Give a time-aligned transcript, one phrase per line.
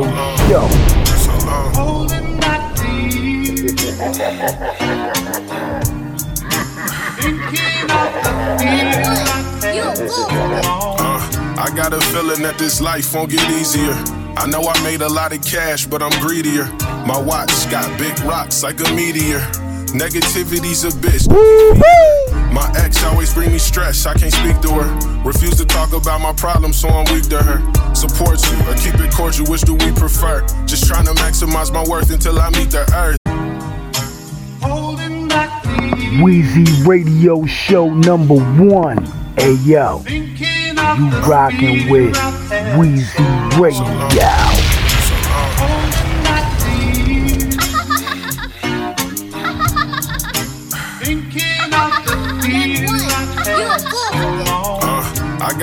[0.00, 0.68] Radio Show.
[1.74, 3.66] Holding back Thinking
[7.90, 10.08] of the feeling
[10.98, 13.94] Uh, I got a feeling that this life won't get easier.
[14.36, 16.64] I know I made a lot of cash, but I'm greedier.
[17.06, 19.40] My watch got big rocks like a meteor.
[19.94, 21.26] Negativity's a bitch.
[22.52, 25.22] My ex always bring me stress, I can't speak to her.
[25.22, 27.94] Refuse to talk about my problems, so I'm weak to her.
[27.94, 30.46] Support you or keep it cordial, which do we prefer?
[30.66, 33.18] Just trying to maximize my worth until I meet the earth.
[36.22, 39.04] Wheezy Radio Show number one.
[39.36, 40.26] Hey yo, you
[40.74, 42.16] the rockin' with
[42.78, 44.65] Wheezy uh, Radio.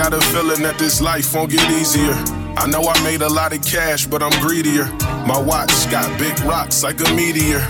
[0.04, 2.12] Got a feeling that this life won't get easier.
[2.58, 4.84] I know I made a lot of cash, but I'm greedier.
[5.26, 7.64] My watch got big rocks like a meteor.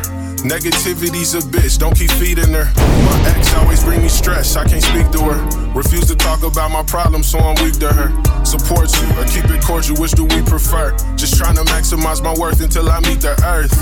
[0.44, 2.66] Negativity's a bitch, don't keep feeding her.
[3.06, 5.72] My ex always bring me stress, I can't speak to her.
[5.78, 8.09] Refuse to talk about my problems, so I'm weak to her.
[8.44, 10.98] Support you or keep it cordial, which do we prefer?
[11.16, 13.78] Just trying to maximize my worth until I meet the earth.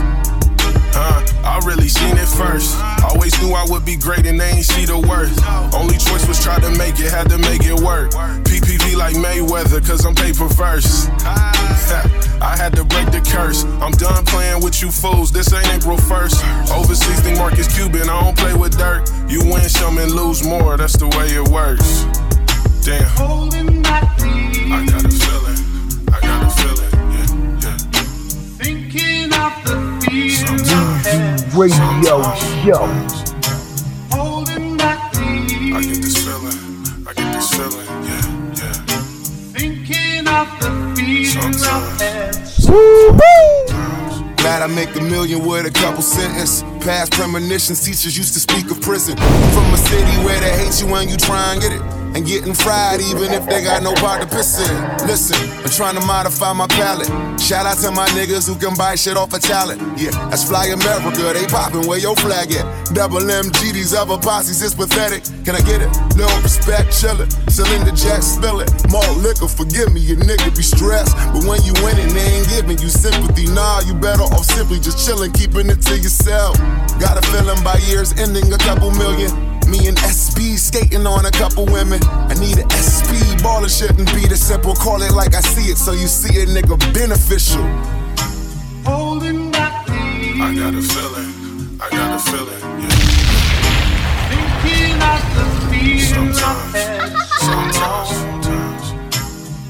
[0.94, 2.78] Huh, I really seen it first.
[3.04, 5.36] Always knew I would be great and they ain't see the worth.
[5.74, 8.12] Only choice was try to make it, had to make it work.
[8.46, 11.08] PPV like Mayweather, cause I'm paper verse.
[12.42, 13.64] I had to break the curse.
[13.82, 16.72] I'm done playing with you fools, this ain't April 1st.
[16.76, 19.10] Overseas think Marcus Cuban, I don't play with dirt.
[19.30, 22.04] You win some and lose more, that's the way it works.
[22.84, 23.06] Damn,
[24.72, 25.60] I got a feeling,
[26.12, 27.28] I got a feeling, yeah,
[27.62, 27.78] yeah.
[28.58, 29.81] Thinking of the
[31.56, 32.24] Radio
[32.64, 32.88] Show.
[34.10, 38.22] Holding back I get this feeling, I get this feeling, yeah,
[38.58, 38.74] yeah.
[39.54, 42.66] Thinking of the feeling Sometimes.
[44.38, 46.64] Glad I make a million with a couple sentence.
[46.84, 49.16] Past premonitions, teachers used to speak of prison.
[49.18, 52.01] From a city where they hate you when you try and get it.
[52.14, 55.08] And getting fried even if they got no part to piss in.
[55.08, 57.08] Listen, I'm trying to modify my palate.
[57.40, 59.82] Shout out to my niggas who can buy shit off of talent.
[59.98, 62.66] Yeah, that's Fly America, they poppin' where your flag at.
[62.94, 65.24] Double MG, these other posses is pathetic.
[65.46, 65.90] Can I get it?
[66.16, 67.32] Little respect, chillin'.
[67.50, 68.70] Cylinder jack, spill it.
[68.90, 71.16] More liquor, forgive me, your nigga be stressed.
[71.34, 73.48] But when you winning, they ain't giving you sympathy.
[73.52, 76.58] Nah, you better off simply just chillin', keeping it to yourself.
[77.00, 79.51] Got a feeling by years ending a couple million.
[79.72, 82.02] Me and SB skating on a couple women.
[82.04, 84.76] I need an SP ballin' shouldn't be the simple.
[84.76, 87.64] Call it like I see it, so you see it, nigga beneficial.
[88.84, 92.90] Holding back I got a feeling, I got a feeling, yeah.
[94.28, 96.74] Thinking of the feeling Sometimes,
[97.40, 98.86] sometimes, sometimes.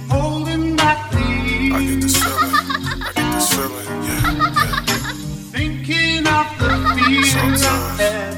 [0.09, 2.53] Holding back I get this feeling,
[3.06, 5.13] I get this feeling, yeah, yeah.
[5.51, 8.31] Thinking of the feeling sometimes,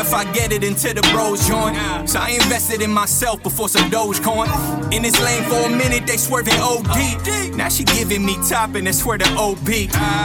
[0.00, 1.76] care if I get it into the bros joint.
[2.08, 4.48] So I invested in myself before some Dogecoin.
[4.92, 7.56] In this lane for a minute, they swerving OD.
[7.56, 9.68] Now she giving me top and they swear to OB.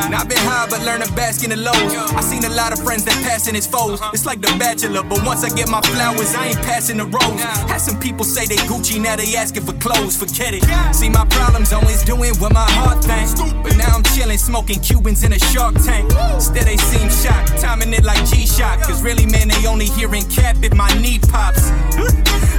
[0.10, 1.94] Now I've been high but learning basking the lows.
[2.16, 4.00] I seen a lot of friends that passing his foes.
[4.14, 7.42] It's like the bachelor, but once I get my flowers, I ain't passing the rose.
[7.70, 10.16] Had some people say they Gucci, now they asking for clothes.
[10.16, 10.64] Forget it.
[10.94, 13.34] See my problems always doing what my heart thinks.
[13.36, 16.12] But now I'm chilling, smoking Cubans in a shark tank.
[16.40, 18.82] Still they seem shocked, timing it like G-Shock.
[18.82, 21.70] Cause really, man, they only hearing cap if my knee pops.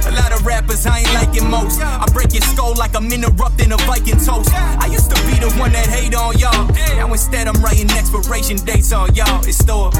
[0.05, 1.81] A lot of rappers I ain't liking most.
[1.81, 4.51] I break your skull like I'm interrupting a Viking toast.
[4.53, 6.67] I used to be the one that hate on y'all.
[6.95, 9.43] Now instead I'm writing expiration dates on y'all.
[9.45, 9.91] It's store.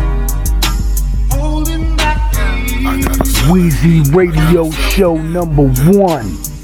[1.32, 6.57] Holding back I got a feeling, Wheezy Radio Show number one.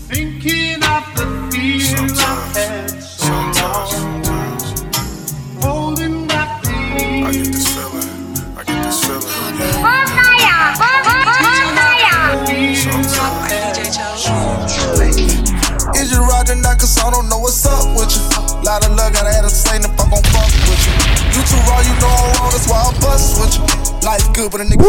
[18.63, 20.95] Lot of love, gotta have a saying if I'm gon' fuck with you.
[21.35, 23.83] You too raw, you know I'm wrong, that's why I bust with you.
[24.07, 24.87] Life good, but a nigga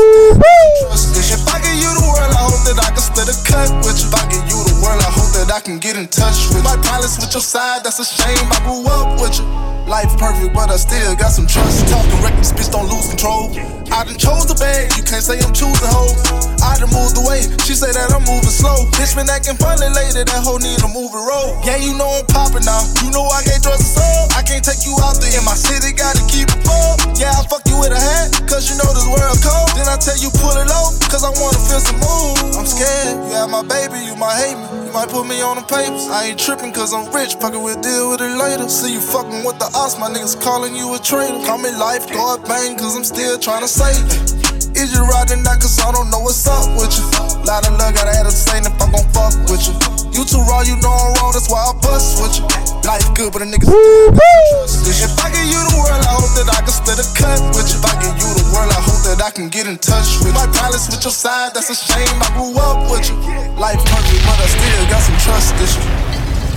[0.86, 1.34] trust this.
[1.34, 3.98] If I give you the world, I hope that I can split a cut with
[3.98, 4.06] you.
[4.06, 6.58] If I give you the world, I hope that I can get in touch with
[6.58, 6.62] you.
[6.62, 8.46] My pilots with your side, that's a shame.
[8.46, 9.73] I grew up with you.
[9.86, 11.84] Life perfect, but I still got some trust.
[11.92, 13.52] Talking reckless, bitch, don't lose control.
[13.92, 16.16] I done chose the bag, you can't say I'm choosing hoes.
[16.64, 18.88] I done moved away, she say that I'm moving slow.
[18.96, 21.60] Bitch been acting funny lately, that hoe need move a moving road.
[21.68, 24.24] Yeah, you know I'm popping now, you know I can't trust a soul.
[24.32, 26.96] I can't take you out there in my city, gotta keep it full.
[27.20, 29.68] Yeah, I fuck you with a hat, cause you know this world cold.
[29.76, 32.56] Then I tell you pull it low, cause I wanna feel some mood.
[32.56, 34.66] I'm scared, you have my baby, you might hate me.
[34.88, 36.08] You might put me on the papers.
[36.08, 38.66] I ain't tripping cause I'm rich, fucking we'll deal with it later.
[38.66, 41.42] See you fucking with the ops, my niggas calling you a traitor.
[41.44, 44.22] Call me lifeguard bang, cause I'm still trying to save you.
[44.74, 47.06] Is you riding that cause I don't know what's up with you?
[47.46, 49.74] Lot of love, gotta have a saying if I'm gon' fuck with you.
[50.14, 52.46] You too raw, you know I'm wrong, that's why I bust with you.
[52.86, 56.60] Life good, but a nigga If I give you the world, I hope that I
[56.62, 57.78] can split a cut with you.
[57.80, 60.30] If I give you the world, I hope that I can get in touch with
[60.30, 60.36] you.
[60.36, 62.12] My palace with your side, that's a shame.
[62.20, 63.16] I grew up with you.
[63.56, 66.03] Life country, but I still got some trust issues.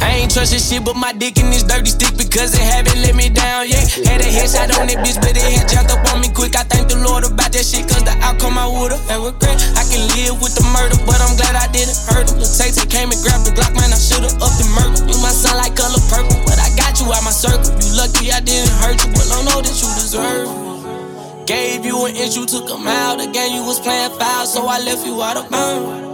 [0.02, 3.16] I ain't trustin' shit but my dick in this dirty stick because it haven't let
[3.16, 3.84] me down yet.
[4.06, 6.56] Had a headshot on it, bitch, but it had jumped up on me quick.
[6.56, 9.58] I thank the Lord about that shit cause the outcome I would've had regret.
[9.76, 12.38] I can live with the murder, but I'm glad I didn't hurt him.
[12.38, 15.06] Lil Tay came and grabbed the Glock, man, I should've upped and murdered.
[15.10, 17.74] You my son like color purple, but I got you out my circle.
[17.82, 20.68] You lucky I didn't hurt you, but I know that you deserve
[21.48, 23.16] Gave you an inch, you took a mile.
[23.16, 26.06] The game you was playing foul, so I left you out of bounds.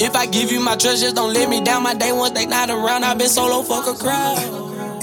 [0.00, 1.82] If I give you my trust, just don't let me down.
[1.82, 4.40] My day once they not around, i been solo, fuck a crowd.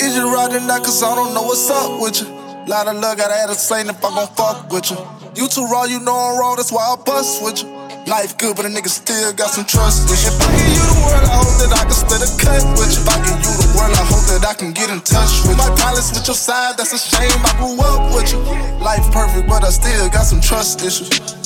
[0.02, 2.26] Is you riding that cause I don't know what's up with you?
[2.66, 4.98] Lot of love, gotta add a saying if I gon' fuck with you.
[5.38, 7.70] You too raw, you know I'm raw, that's why I bust with you.
[8.10, 10.34] Life good, but a nigga still got some trust with you.
[10.34, 12.90] If I give you the world, I hope that I can split a cut with
[12.90, 13.02] you.
[13.06, 15.54] If I give you the world, I hope that I can get in touch with
[15.54, 15.62] you.
[15.62, 17.38] My palace with your side, that's a shame.
[17.46, 18.42] I grew up with you.
[18.82, 21.38] Life perfect, but I still got some trust issues.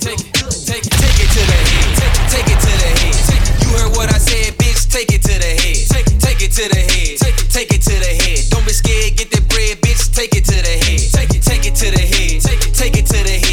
[0.00, 1.90] To the head.
[1.98, 3.14] Take it, take it to the head.
[3.26, 4.90] Take it You heard what I said, bitch.
[4.90, 7.94] Take it to the head, take it to the head, take it, take it to
[7.98, 8.50] the head.
[8.50, 10.14] Don't be scared, get that bread, bitch.
[10.14, 11.00] Take it to the head.
[11.10, 12.40] Take it, take it to the head.
[12.42, 13.43] Take it, take it to the head.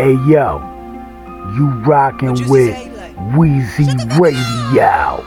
[0.00, 0.56] Hey yo,
[1.54, 2.72] you rockin' with
[3.36, 3.84] Wheezy
[4.16, 5.20] Radio.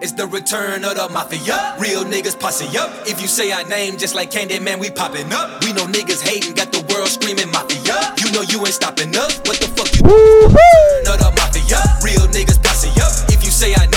[0.00, 1.74] It's the return of the mafia.
[1.80, 2.92] Real niggas posse up.
[3.08, 5.64] If you say our name just like Candyman, we popping up.
[5.64, 8.14] We know niggas hating, got the world screaming mafia.
[8.22, 9.40] You know you ain't stopping us.
[9.50, 11.82] What the fuck you Return of the mafia.
[12.06, 13.10] Real niggas posse up.
[13.34, 13.88] If you say our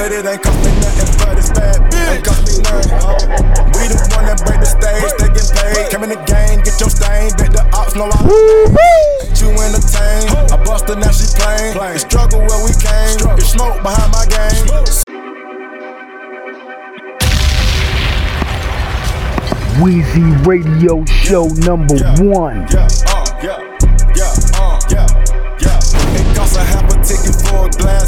[0.00, 1.76] But it ain't cost me nothing but bad.
[2.08, 2.88] Ain't cost me nothing.
[3.76, 5.92] We the one that break the stage, they get paid.
[5.92, 7.28] Come in the game, get your stain.
[7.36, 10.24] Bet the ops know I ain't you entertain.
[10.48, 11.76] I bust her, now she plain.
[11.76, 13.20] The struggle where we came.
[13.44, 14.64] Smoke behind my game.
[19.84, 22.64] Wheezy Radio Show number one.
[22.72, 23.19] Uh.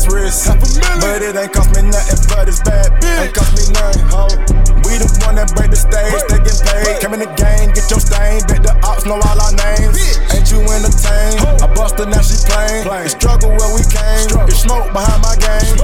[0.00, 0.48] For wrist.
[1.00, 3.28] But it ain't cost me nothing but this bad bitch.
[3.28, 4.28] Ain't cost me nothing, ho.
[4.88, 7.00] We the one that break the stage, they get paid.
[7.04, 8.40] Come in the game, get your stain.
[8.48, 9.96] Bet the ops know all our names.
[10.32, 11.36] Ain't you entertain?
[11.60, 12.84] I bust her, now she plain.
[12.84, 14.28] The struggle where we came.
[14.48, 15.76] Get smoke behind my game.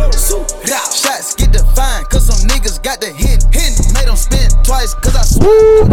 [0.65, 3.45] Shots get defined, cause some niggas got the hit.
[3.53, 3.73] hit.
[3.93, 5.89] Made them spin twice, cause I swear.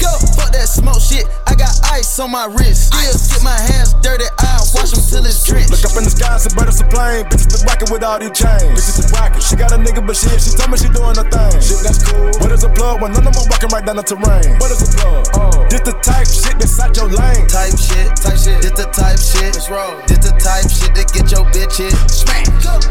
[0.00, 1.24] Go, fuck that smoke shit.
[1.46, 2.92] I got ice on my wrist.
[2.92, 5.70] Still get my hands dirty, I wash them till it's drenched.
[5.70, 7.24] Look up in the sky, some bird is a plane.
[7.30, 8.74] Bitches been rockin' with all these chains.
[8.74, 9.42] Bitches been rockin'.
[9.42, 11.54] She got a nigga, but shit, she told me she doing her thing.
[11.58, 12.30] Shit, that's cool.
[12.40, 14.58] What is a plug when none of them walking right down the terrain?
[14.60, 15.26] What is a plug?
[15.34, 17.46] Oh, this the type shit that's out your lane.
[17.50, 18.62] Type shit, type shit.
[18.62, 19.52] This the type shit.
[19.54, 21.94] This the type shit that get your bitch hit.
[22.10, 22.46] Smack.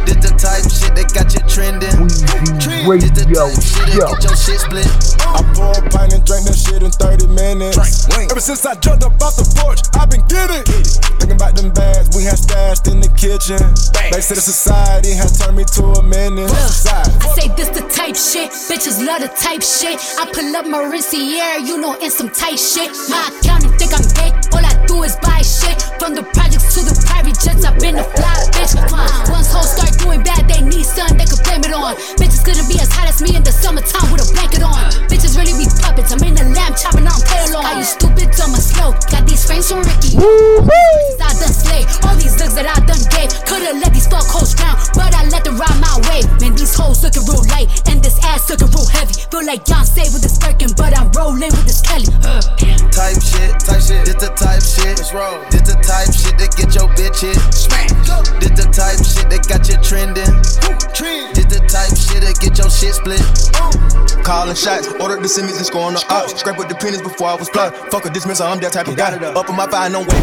[0.05, 1.93] This the type shit that got you trending.
[2.03, 4.87] Wheezy This the type shit that get your shit split.
[5.21, 8.07] I pour a pint and drink that shit in 30 minutes.
[8.09, 10.63] Ever since I jumped up off the porch, I've been getting.
[11.19, 13.59] Thinking about them bags we had stashed in the kitchen.
[14.09, 16.49] Thanks to the society, had turned me to a menace.
[16.49, 17.13] Society.
[17.21, 20.01] I say this the type shit, bitches love the type shit.
[20.17, 22.89] I pull up Mauricia, you know, in some tight shit.
[23.13, 25.77] My accountant think I'm gay, all I do is buy shit.
[26.01, 28.73] From the projects to the private jets, I've been a fly bitch.
[28.73, 31.93] Uh, once hoes start doing bad, they need something they could blame it on.
[32.17, 34.81] Bitches couldn't be as hot as me in the summertime with a blanket on.
[35.13, 37.65] Bitches really be puppets, I'm in the lamb chopping on tail on.
[37.69, 38.97] Are you stupid, dumb or slow?
[39.13, 40.17] Got these frames from Ricky.
[40.17, 43.29] Bitches I done slay, all these looks that I done gave.
[43.45, 46.23] Could've let these fuck hoes drown, but I let them ride my way.
[46.39, 49.13] Man, these hoes looking real light, and this ass looking real heavy.
[49.27, 52.07] Feel like Beyonce with this Birkin, but I'm rolling with this Kelly.
[52.23, 52.41] Uh.
[52.95, 54.07] Type shit, type shit.
[54.07, 54.97] This the type shit.
[55.51, 57.37] This the type shit that get your bitch hit.
[57.51, 57.91] Smack.
[58.39, 60.31] This the type shit that got you trending.
[60.95, 61.35] Trend.
[61.35, 63.23] This the type shit that get your shit split.
[64.23, 66.37] Calling shots, ordered the semis and scoring the ops.
[66.37, 67.75] Scrape with the pennies before I was plugged.
[67.89, 69.15] Fuck a dismissal, I'm that type of guy.
[69.15, 70.19] Up on my fire, no way.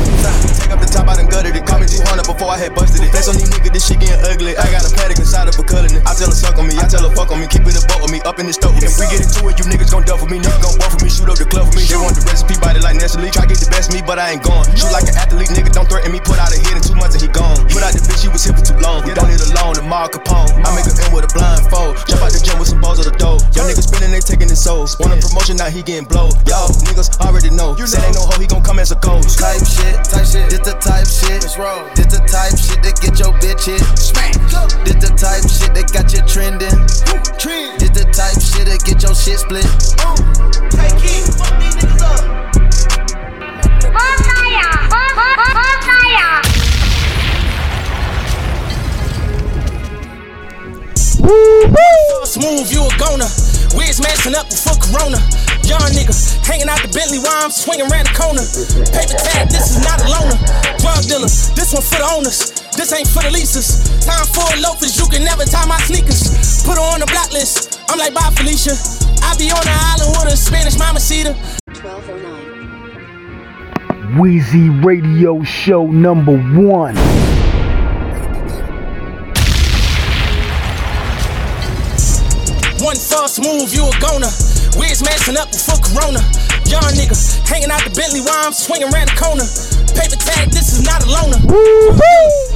[0.60, 1.66] Take up the top, I done gutted it.
[1.66, 3.10] Call me 200 before I had busted it.
[3.10, 4.54] Flex on these niggas, this shit getting ugly.
[4.54, 6.02] I got a paddock inside of a culling it.
[6.06, 7.50] I tell her suck on me, I tell her fuck on me.
[7.50, 8.78] Keep it a buck with me, up in the stove.
[8.78, 10.38] If we get into it, you niggas gon' duff with me.
[10.38, 11.84] Niggas gon' buff with me, shoot up the club with me.
[11.90, 13.26] They want the recipe, body like Nestle.
[13.34, 14.64] Try get the best me, but I ain't gone.
[14.78, 16.22] Shoot like an athlete, nigga, don't threaten me.
[16.22, 17.58] Put out a hit in two months and he gone.
[17.66, 19.02] Put out the bitch, he was here for too long.
[19.02, 20.54] Don't need a loan, the Mark Capone.
[20.62, 21.98] I make a end with a blindfold.
[22.06, 23.40] Jump out the gym with some balls of the dough.
[23.56, 24.94] Young niggas spinning, they taking his souls.
[25.02, 26.36] Want a promotion, now he getting blowed.
[26.46, 27.74] Y'all niggas already know.
[27.74, 29.38] You Said ain't no hoe, he gon' come as a ghost.
[29.38, 30.46] Type shit, type shit.
[30.52, 31.42] This the type shit.
[31.42, 33.82] This the type shit that get your bitch hit.
[33.96, 34.32] Smack.
[34.84, 36.76] This the type shit that got you trending.
[37.78, 39.66] This the type shit that get your shit split.
[40.70, 42.36] Take it, fuck these niggas up.
[51.18, 52.24] Woo!
[52.24, 53.55] Smooth, you a goner.
[53.74, 55.18] Wiz messing up before Corona.
[55.66, 56.14] Young nigga,
[56.46, 58.44] hanging out the Bentley while I'm swinging around the corner.
[58.94, 60.38] Paper tag, this is not a loner.
[60.78, 62.54] Drug dealer, this one for the owners.
[62.78, 63.82] This ain't for the leases.
[64.04, 66.62] Time for loafers, you can never tie my sneakers.
[66.62, 67.82] Put her on the block list.
[67.88, 68.76] I'm like, bye, Felicia.
[69.26, 71.34] I be on the island with a Spanish mama cedar.
[74.20, 76.94] Wheezy oh Radio Show number one.
[82.84, 84.28] One false move, you a goner.
[84.76, 86.20] Wiz messing up before Corona.
[86.68, 87.16] Young nigga,
[87.48, 89.46] hanging out the Bentley while I'm swinging around the corner.
[89.96, 91.40] Paper tag, this is not a loner.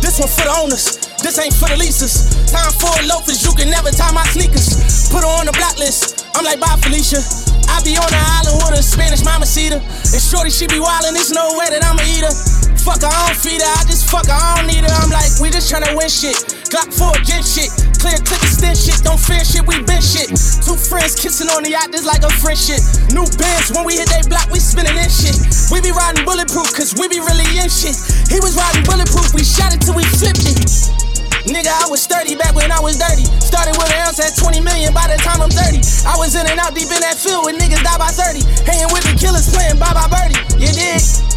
[0.04, 1.00] This one for the owners.
[1.24, 2.28] This ain't for the leases.
[2.52, 5.08] Time for loafers, you can never tie my sneakers.
[5.08, 6.28] Put her on the block list.
[6.36, 7.24] I'm like, Bob Felicia.
[7.70, 9.80] I be on the island with a Spanish mama cedar.
[9.80, 12.34] And shorty, she be wildin', there's no way that I'ma eat her.
[12.82, 14.94] Fuck her, I don't feed her, I just fuck her, I don't need her.
[15.00, 16.36] I'm like, we just tryna win shit.
[16.68, 17.89] Glock 4 again shit.
[18.00, 20.32] Clear click extend shit, don't fear shit, we been shit.
[20.64, 22.80] Two friends kissing on the yacht, this like a friendship.
[23.12, 25.36] New bands, when we hit they block, we spinning in shit.
[25.68, 27.92] We be riding bulletproof, cause we be really in shit.
[28.32, 30.64] He was riding bulletproof, we shot it till we flipped it.
[31.44, 33.28] Nigga, I was 30 back when I was dirty.
[33.44, 35.84] Started with an ounce at 20 million by the time I'm 30.
[36.08, 38.40] I was in and out deep in that field when niggas die by 30.
[38.64, 40.40] Hanging with the killers playing bye bye birdie.
[40.56, 41.29] You dig?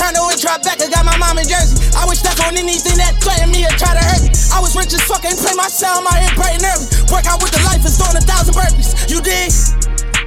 [0.00, 1.76] Condo in Tribeca, got my mom in Jersey.
[1.92, 4.32] I would step on anything that threatened me or try to hurt me.
[4.48, 6.88] I was rich as fuck and play my sound, my head bright and early.
[7.12, 8.96] Work out with the life is doing a thousand burpees.
[9.12, 9.52] You dig?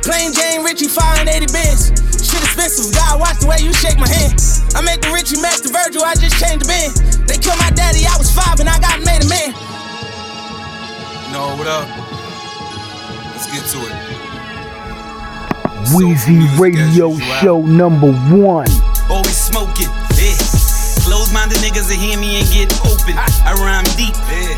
[0.06, 1.90] Plain Jane Richie, 580 bins.
[2.22, 4.38] Shit expensive, God watch the way you shake my hand.
[4.78, 6.94] I make the Richie match the Virgil, I just changed the band.
[7.26, 9.58] They killed my daddy, I was five and I got made a man.
[11.34, 11.90] No, what up?
[13.34, 13.94] Let's get to it.
[15.98, 18.70] Wheezy Radio Show number one.
[19.10, 20.38] Always smoking, yeah.
[21.04, 23.16] Close-minded niggas that hear me and get open.
[23.20, 24.56] I rhyme deep, yeah.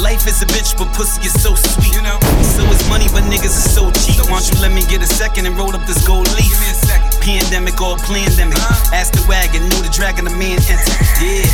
[0.00, 1.92] Life is a bitch, but pussy is so sweet.
[1.96, 4.20] You know, so is money, but niggas is so cheap.
[4.28, 6.48] Why don't you let me get a second and roll up this gold leaf?
[6.48, 7.12] Give me a second.
[7.20, 8.56] Pandemic or pandemic.
[8.56, 8.96] Uh-huh.
[8.96, 11.00] Ask the wagon, knew the dragon, the man entered.
[11.20, 11.48] Yeah.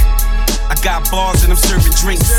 [0.71, 2.31] I got bars and I'm serving drinks.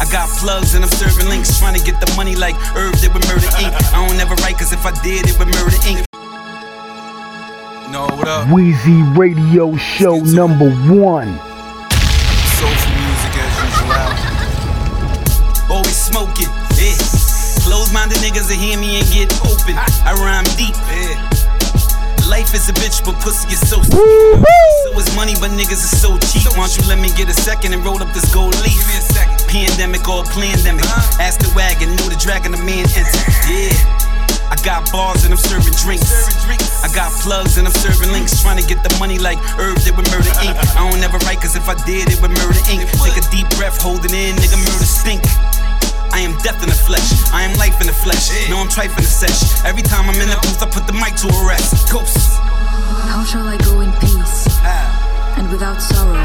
[0.00, 1.58] I got plugs and I'm serving links.
[1.58, 3.72] Trying to get the money like Irv did with Murder Inc.
[3.94, 6.09] I don't ever write, cause if I did, it would Murder Inc.
[7.90, 8.46] No, what up?
[8.54, 11.34] Wheezy Radio Show number one.
[12.54, 13.90] Soulful music as usual.
[15.66, 16.46] Always smoking,
[16.78, 16.94] yeah.
[17.66, 19.74] Close-minded niggas that hear me and get open.
[20.06, 21.18] I rhyme deep, yeah.
[22.30, 24.38] Life is a bitch, but pussy is so sweet.
[24.86, 26.46] So is money, but niggas is so cheap.
[26.54, 28.78] Why don't you let me get a second and roll up this gold leaf?
[28.78, 29.50] Give me a second.
[29.50, 30.86] Pandemic or pandemic.
[30.86, 31.26] Uh-huh.
[31.26, 33.18] Ask the wagon, knew the dragon, the man entered.
[33.50, 33.74] Yeah.
[34.60, 36.12] I got bars and I'm serving drinks.
[36.84, 38.42] I got plugs and I'm serving links.
[38.42, 40.52] Trying to get the money like Irv did with Murder Inc.
[40.76, 42.84] I don't ever write, cause if I did, it would Murder Inc.
[43.00, 45.24] Take a deep breath, hold it in, nigga, murder stink.
[46.12, 47.08] I am death in the flesh.
[47.32, 48.28] I am life in the flesh.
[48.50, 49.64] No, I'm trife in the sesh.
[49.64, 51.88] Every time I'm in the booth, I put the mic to a rest.
[51.90, 52.36] Ghosts.
[53.08, 55.40] How shall I go in peace ah.
[55.40, 56.20] and without sorrow?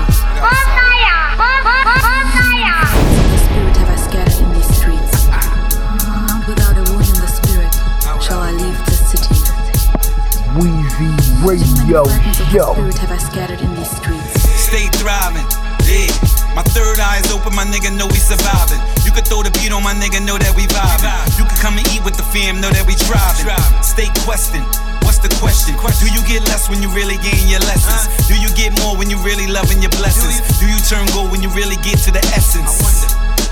[10.56, 11.12] Wheezy
[11.44, 12.08] Radio
[12.48, 12.72] Show.
[12.72, 14.40] Spirit have I scattered in these streets.
[14.56, 15.44] Stay thriving.
[15.84, 16.08] Yeah.
[16.56, 18.80] My third eye is open, my nigga know we surviving.
[19.04, 21.12] You could throw the beat on my nigga, know that we vibing.
[21.36, 23.52] You could come and eat with the fam, know that we driving.
[23.84, 24.64] Stay questing.
[25.04, 25.76] What's the question?
[25.76, 28.08] Do you get less when you really gain your lessons?
[28.32, 30.40] Do you get more when you really loving your blessings?
[30.56, 32.80] Do you turn gold when you really get to the essence?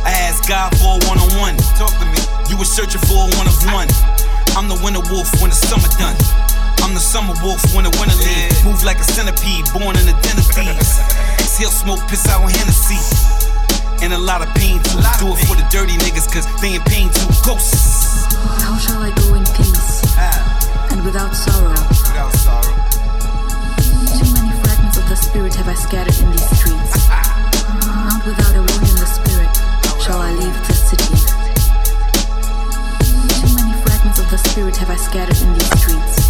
[0.07, 1.59] I asked God for a one on one.
[1.75, 2.19] Talk to me.
[2.47, 3.91] You were searching for a one of one.
[4.55, 6.15] I'm the winter wolf when the summer done.
[6.84, 8.60] I'm the summer wolf when the winter leaves.
[8.67, 11.00] Move like a centipede, born in the den of thieves.
[11.39, 13.00] Exhale smoke, piss out Hennessy.
[14.04, 15.00] And a lot of pain too.
[15.15, 17.24] Do it for the dirty niggas, cause they in pain too.
[17.48, 18.28] Ghosts.
[18.67, 20.04] How shall I go in peace
[20.91, 21.72] and without sorrow?
[21.72, 22.76] Without sorrow.
[24.19, 27.08] Too many fragments of the spirit have I scattered in these streets.
[27.88, 29.48] Not without a wound in the spirit
[30.04, 31.15] shall I leave the city.
[33.39, 36.22] Too many fragments of the spirit have I scattered in these streets.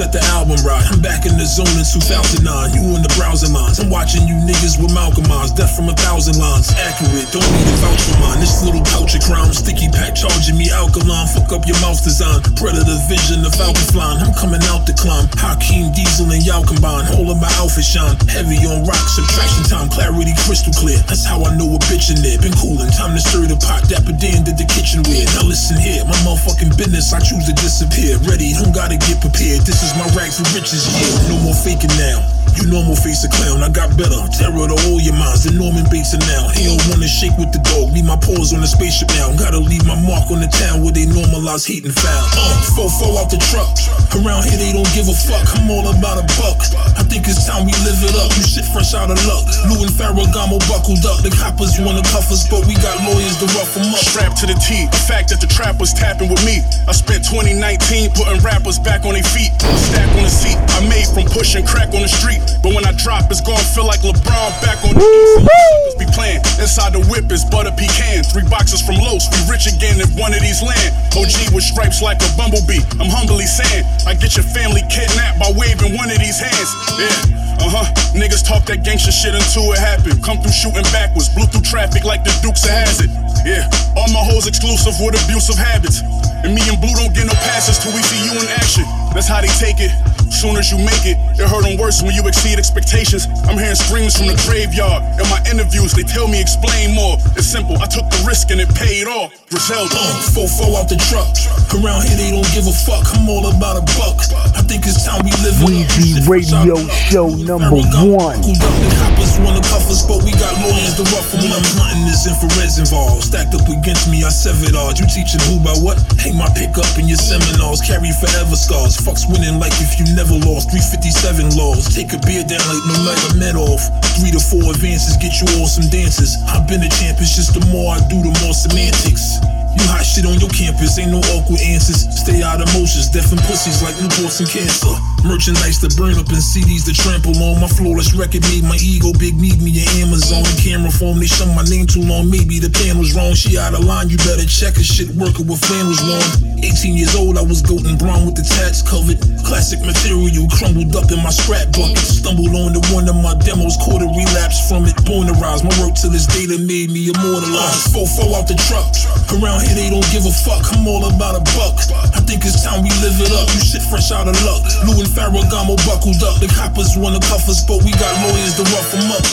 [0.00, 0.88] Let the album ride.
[0.88, 2.40] I'm back in the zone in 2009.
[2.72, 3.84] You in the browser lines.
[3.84, 5.52] I'm watching you niggas with Malcolm eyes.
[5.52, 6.72] Death from a thousand lines.
[6.72, 7.28] Accurate.
[7.28, 8.40] Don't need a vouch for mine.
[8.40, 9.52] This little pouch of crime.
[9.52, 11.28] Sticky pack charging me alkaline.
[11.28, 12.40] Fuck up your mouth design.
[12.56, 13.44] Predator vision.
[13.44, 14.24] The falcon flying.
[14.24, 15.28] I'm coming out to climb.
[15.36, 17.04] Hakeem Diesel and y'all combine.
[17.12, 18.16] Of my outfit shine.
[18.24, 19.04] Heavy on rock.
[19.04, 19.92] Subtraction time.
[19.92, 20.96] Clarity crystal clear.
[21.04, 22.40] That's how I know a bitch in there.
[22.40, 22.88] Been coolin'.
[22.96, 23.84] Time to stir the pot.
[23.84, 25.28] Dapper Dan did the kitchen weird.
[25.36, 26.08] Now listen here.
[26.08, 27.12] My motherfucking business.
[27.12, 28.16] I choose to disappear.
[28.24, 28.56] Ready.
[28.56, 29.68] Don't gotta get prepared.
[29.68, 30.86] This is my rags for riches.
[30.86, 31.34] Yeah.
[31.34, 32.20] No more faking now.
[32.58, 34.18] You normal face a clown, I got better.
[34.34, 36.50] Terror to all your minds, the Norman Bates are now.
[36.50, 39.30] He don't wanna shake with the dog, leave my paws on the spaceship now.
[39.38, 42.26] Gotta leave my mark on the town where they normalize hate and foul.
[42.34, 43.70] Uh, fofo out the truck.
[44.18, 46.58] Around here they don't give a fuck, I'm all about a buck.
[46.98, 49.46] I think it's time we live it up, you shit fresh out of luck.
[49.70, 53.46] Lou and Ferragamo buckled up, the coppers wanna cuff us, but we got lawyers to
[53.54, 54.02] rough them up.
[54.02, 56.66] Strapped to the T, the fact that the trap was tapping with me.
[56.90, 59.54] I spent 2019 putting rappers back on their feet.
[59.76, 62.40] Stack on the seat, I made from pushing crack on the street.
[62.62, 65.98] But when I drop, it's gonna feel like LeBron back on the east.
[65.98, 66.40] Be playing.
[66.58, 68.24] Inside the whip is butter pecan.
[68.24, 70.90] Three boxes from Los, we rich again if one of these land.
[71.12, 72.82] OG with stripes like a bumblebee.
[72.98, 76.70] I'm humbly saying, I get your family kidnapped by waving one of these hands.
[76.96, 77.49] Yeah.
[77.60, 77.86] Uh huh.
[78.16, 80.24] Niggas talk that gangster shit until it happened.
[80.24, 83.12] Come through shooting backwards, blew through traffic like the Dukes of Hazzard.
[83.44, 83.68] Yeah.
[83.96, 86.00] All my hoes exclusive with abusive habits.
[86.40, 88.84] And me and Blue don't get no passes till we see you in action.
[89.12, 89.92] That's how they take it.
[90.30, 93.26] Soon as you make it, it hurt them worse when you exceed expectations.
[93.44, 95.02] I'm hearing screams from the graveyard.
[95.20, 97.18] In my interviews, they tell me explain more.
[97.36, 99.30] It's simple, I took the risk and it paid off.
[99.50, 99.94] Griselda.
[99.96, 101.30] Uh, fofo out the truck.
[101.74, 103.02] Around here they don't give a fuck.
[103.14, 104.18] I'm all about a buck.
[104.54, 106.26] I think it's time we live it up.
[106.26, 106.76] Radio
[107.08, 108.40] Show number one.
[108.44, 111.64] The coppers wanna cuff us, but we got lawyers to rough them up.
[111.74, 113.24] Nothing is infrared's involved.
[113.26, 115.00] Stacked up against me, I severed odds.
[115.00, 115.98] You teaching who by what?
[116.20, 117.82] Hang my pick up in your seminars.
[117.82, 118.98] Carry forever scars.
[118.98, 120.68] Fucks winning like if you never lost.
[120.68, 121.88] 357 laws.
[121.88, 123.80] Take a beer down like no a met off.
[124.20, 126.36] Three to four advances get you all some dances.
[126.52, 129.40] I've been a champ, it's just the more I do, the more semantics.
[129.70, 132.04] You hot shit on your campus, ain't no awkward answers.
[132.10, 134.92] Stay out of motions, deaf and pussies like Newports and cancer.
[135.22, 137.62] Merchandise to burn up and CDs to trample on.
[137.62, 140.42] My flawless record made my ego big, need me an Amazon.
[140.42, 143.32] In camera form, they show my name too long, maybe the panel's wrong.
[143.32, 146.49] She out of line, you better check her shit working with flannels long.
[146.60, 149.16] 18 years old, I was golden brown with the tats covered.
[149.44, 151.98] Classic material crumbled up in my scrap bucket.
[151.98, 154.96] Stumbled on to one of my demos, caught a relapse from it.
[155.04, 157.92] Born to rise, my work to this day that made me immortalized.
[157.92, 158.88] Fofo out the truck.
[159.32, 160.62] Around here, they don't give a fuck.
[160.72, 161.76] I'm all about a buck.
[162.14, 163.48] I think it's time we live it up.
[163.50, 164.62] You shit fresh out of luck.
[164.84, 166.38] Lou and Ferragamo buckled up.
[166.40, 169.24] The coppers wanna cuff us, but we got lawyers to rough them up.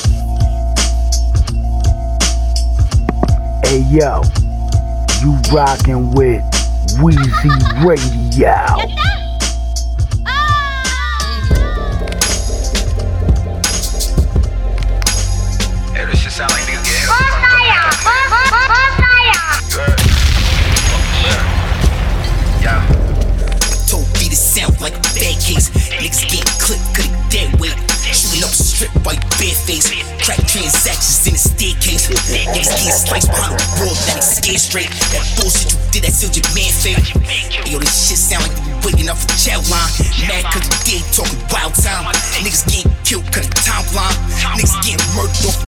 [3.67, 4.23] Hey yo,
[5.19, 6.41] you rockin' with
[6.97, 7.53] Weezy
[7.85, 8.55] Radio.
[15.93, 17.09] Hey, this shit sound like niggas get hit.
[22.63, 22.81] Yeah.
[23.87, 25.69] Toe beat it sound like a bad case.
[25.69, 27.86] Niggas getting clipped, cause they dead weight.
[28.77, 29.89] Shooting up the strip white bare face.
[30.21, 32.05] Track transactions in the staircase.
[32.29, 34.89] Niggas getting sliced behind the wall, that ain't scared straight.
[35.09, 37.01] That bullshit you did, that sealed your man fate.
[37.65, 39.89] Yo, this shit sound like you waiting up for the chow line.
[40.29, 42.05] Mad cause you dead talking wild time.
[42.37, 44.13] Niggas getting killed cause the timeline.
[44.53, 45.65] Niggas getting murdered off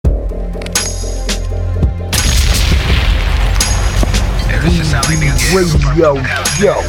[4.52, 5.80] Hey, this shit sound like niggas get hit.
[5.96, 6.20] Radio
[6.60, 6.84] Show.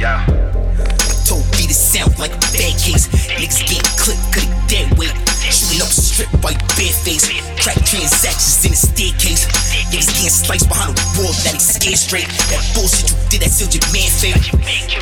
[0.00, 0.31] Yeah.
[2.82, 3.06] Case.
[3.38, 3.91] Niggas
[6.40, 7.28] white bare face.
[7.60, 9.44] Track transactions in the staircase.
[9.92, 12.28] Niggas getting sliced behind the wall, that ain't scared straight.
[12.48, 14.40] That bullshit you did, that sealed your man fate.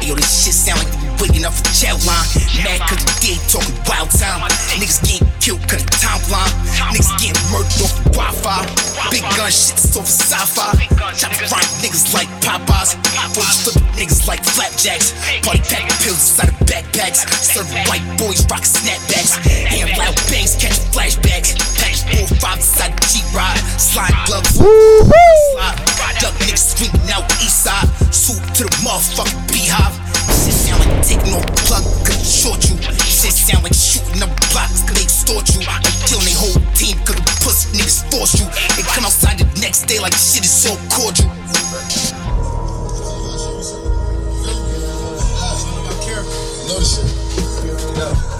[0.03, 2.27] Yo, this shit sound like you waiting up for the chow line.
[2.65, 4.43] Mad cause you dead talking wild time.
[4.77, 6.53] Niggas getting killed cause the timeline.
[6.93, 8.65] Niggas getting murdered off the Wi-Fi.
[9.13, 10.75] Big gun shit, so for sci-fi.
[11.17, 12.97] Chop right niggas like Popeyes.
[13.35, 15.13] Boys flip niggas like flapjacks.
[15.45, 17.25] Party pack pills inside of backpacks.
[17.41, 19.37] Serving white boys rock snapbacks.
[19.69, 20.79] Hand loud bangs, catch
[21.21, 21.55] flashbacks.
[21.77, 23.59] Package four five inside the G-Ride.
[23.79, 24.55] Slide gloves.
[24.57, 25.77] Slide.
[26.21, 27.89] Duck niggas screaming out east side.
[28.13, 29.95] Swoop to the motherfucking beehive.
[30.45, 32.77] Shit sound like taking off plug, cause it short you.
[33.05, 35.61] Shit sound like shooting up blocks, cause they extort you.
[35.67, 38.47] Like killing they whole team, cause the pussy niggas force you.
[38.77, 41.29] They come outside the next day like shit is so cordial.
[46.69, 48.40] Know the shit.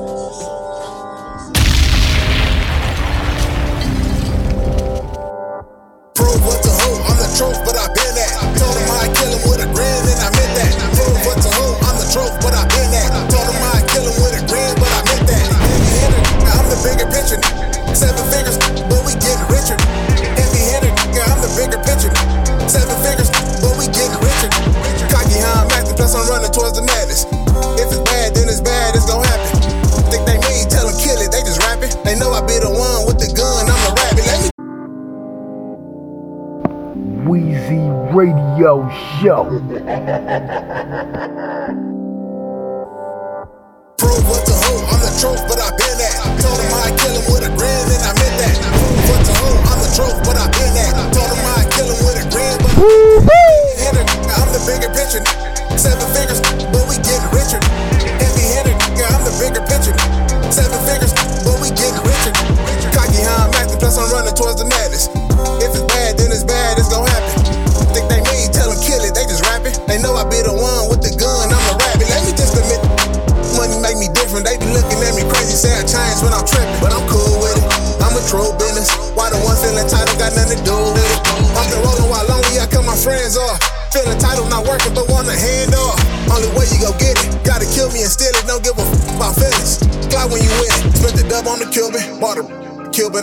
[7.41, 8.37] but I been that.
[8.53, 10.71] Told him I'd kill him with a grin, and I meant that.
[10.93, 12.05] Prove what to hold, I'm the
[12.37, 13.09] but I been that.
[13.33, 15.45] Told him I'd kill him with a grin, but I meant that.
[16.53, 17.41] I'm the bigger picture.
[17.97, 19.77] Seven figures, but we getting richer.
[20.37, 20.61] Heavy
[21.17, 22.13] yeah, I'm the bigger picture.
[22.69, 24.51] Seven figures, but we getting richer.
[25.09, 27.40] Cocky how I'm acting, plus I'm running towards the madness.
[38.61, 38.87] Radio
[39.19, 41.07] Show.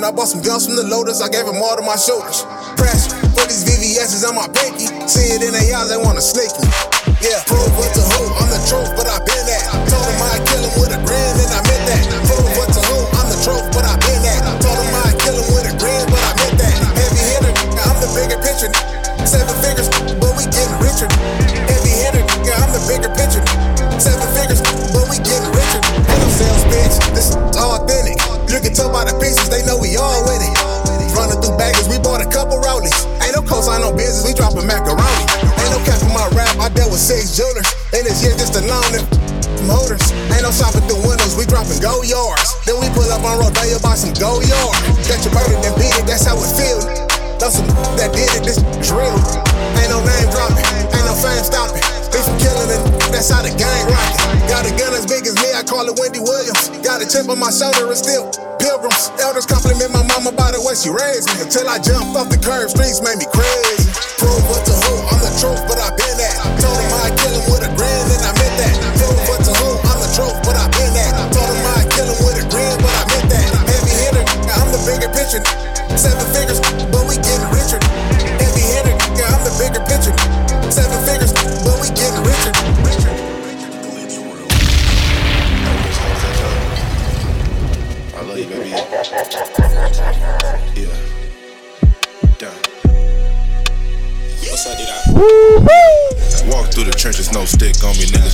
[0.09, 1.21] I bought some guns from the loaders.
[1.21, 2.41] I gave them all to my shoulders.
[2.81, 4.89] Press for these VVS's on my pinky.
[5.05, 6.65] See it in their eyes, they wanna snake me.
[7.21, 7.45] Yeah,
[60.89, 61.43] she raised me.
[61.43, 63.58] Until I jumped off the curb, streets made me crazy.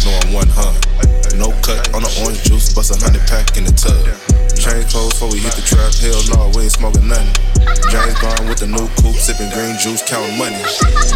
[0.04, 0.48] I'm one.
[1.34, 3.98] No cut on the orange juice, bust a hundred pack in the tub.
[4.54, 7.26] Change clothes before we hit the trap, hell no, we ain't smoking nothing.
[7.90, 10.62] James Bond with the new coupe, sipping green juice, counting money.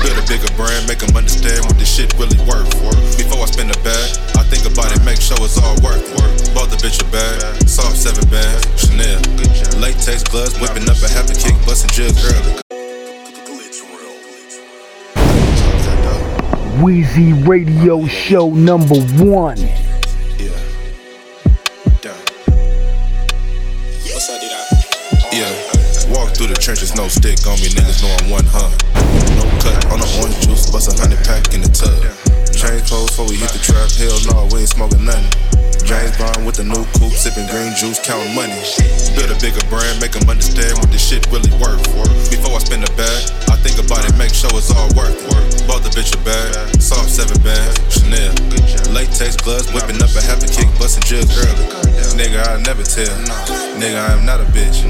[0.03, 2.67] Build a bigger brand, make them understand what this shit really worth.
[3.15, 6.03] Before I spend a bag, I think about it, make sure it's all worth.
[6.51, 7.39] Bought the bitch a bag,
[7.71, 9.23] soft seven band, Chanel.
[9.79, 12.68] Latex gloves, whipping up a half a kick, busting jugs early.
[16.83, 19.59] Wheezy Radio Show number one.
[24.07, 24.63] What's up, did I?
[25.33, 25.51] Yeah,
[26.15, 28.71] walk through the trenches, no stick on me, niggas know I'm one hun.
[29.35, 31.99] No cut on the orange juice, bust a hundred pack in the tub.
[32.55, 35.68] Change clothes before we hit the trap, hell no, we ain't smoking nothing.
[35.89, 38.53] James Bond with the new coupe, sipping green juice, counting money.
[39.17, 41.81] Build a bigger brand, make them understand what this shit really worth.
[42.29, 45.17] Before I spend a bag, I think about it, make sure it's all worth.
[45.65, 48.37] Bought the bitch a bag, soft seven band, Chanel.
[48.93, 51.65] Latex gloves, whipping up a half a kick, busting jugs early.
[52.21, 53.09] Nigga, I never tell.
[53.81, 54.85] Nigga, I am not a bitch.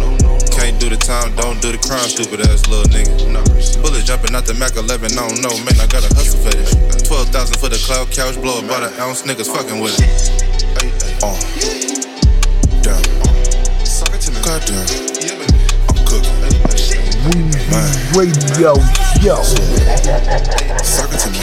[0.51, 3.15] Can't do the time, don't do the crime, stupid ass little nigga.
[3.87, 6.51] Bullet jumping out the Mac 11, I don't know, man, I got a hustle for
[6.51, 7.07] fetish.
[7.07, 10.58] 12,000 for the cloud couch, blow about an ounce, niggas fucking with it.
[11.21, 11.35] Uh.
[12.81, 13.03] Damn.
[14.45, 14.87] Goddamn.
[15.89, 16.39] I'm cooking.
[17.71, 17.91] Man.
[18.15, 18.75] Radio
[19.21, 19.43] Show.
[20.85, 21.41] Suck it to me.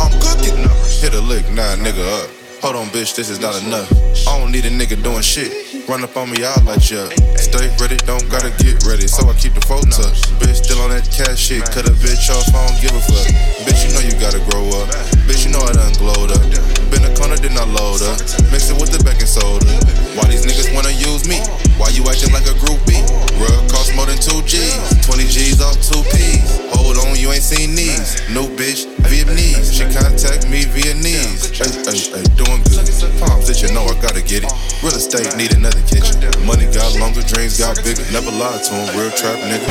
[0.00, 0.56] I'm cooking.
[1.00, 2.30] Hit a lick, nah, nigga up.
[2.62, 3.90] Hold on, bitch, this is not enough.
[4.26, 5.79] I don't need a nigga doing shit.
[5.90, 7.10] Run up on me, I'll light you up.
[7.34, 10.22] Stay ready, don't gotta get ready, so I keep the phone touch.
[10.38, 11.66] Bitch, still on that cash shit.
[11.66, 13.26] Cut a bitch off, I don't give a fuck.
[13.66, 14.86] Bitch, you know you gotta grow up.
[15.26, 16.46] Bitch, you know I done glowed up.
[16.94, 18.22] Been a corner, then I load up.
[18.54, 19.66] Mix it with the baking soda.
[20.14, 21.42] Why these niggas wanna use me?
[21.74, 23.02] Why you acting like a groupie?
[23.42, 24.78] Rug cost more than 2 G's.
[25.10, 26.70] 20 G's off 2 P's.
[26.70, 28.14] Hold on, you ain't seen these.
[28.30, 29.74] New bitch, Vietnamese.
[29.74, 30.70] She contact me
[31.02, 31.50] knees.
[31.58, 32.86] Ay, ay, ay, doing good.
[33.18, 34.52] Palms that you know I gotta get it.
[34.82, 36.20] Real estate need another kitchen.
[36.46, 38.04] Money got longer, dreams got bigger.
[38.12, 39.68] Never lied to him, real trap nigga.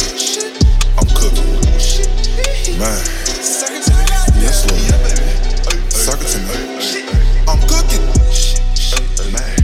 [0.98, 1.52] I'm cooking.
[2.80, 3.02] Man.
[4.40, 4.82] Yes, Lord.
[5.92, 6.56] Suck it to me.
[7.48, 8.06] I'm cooking.
[9.36, 9.58] Man.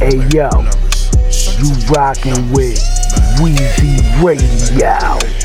[0.00, 0.48] Hey yo,
[1.58, 2.99] you rockin' with
[3.40, 5.39] Wheezy Radio.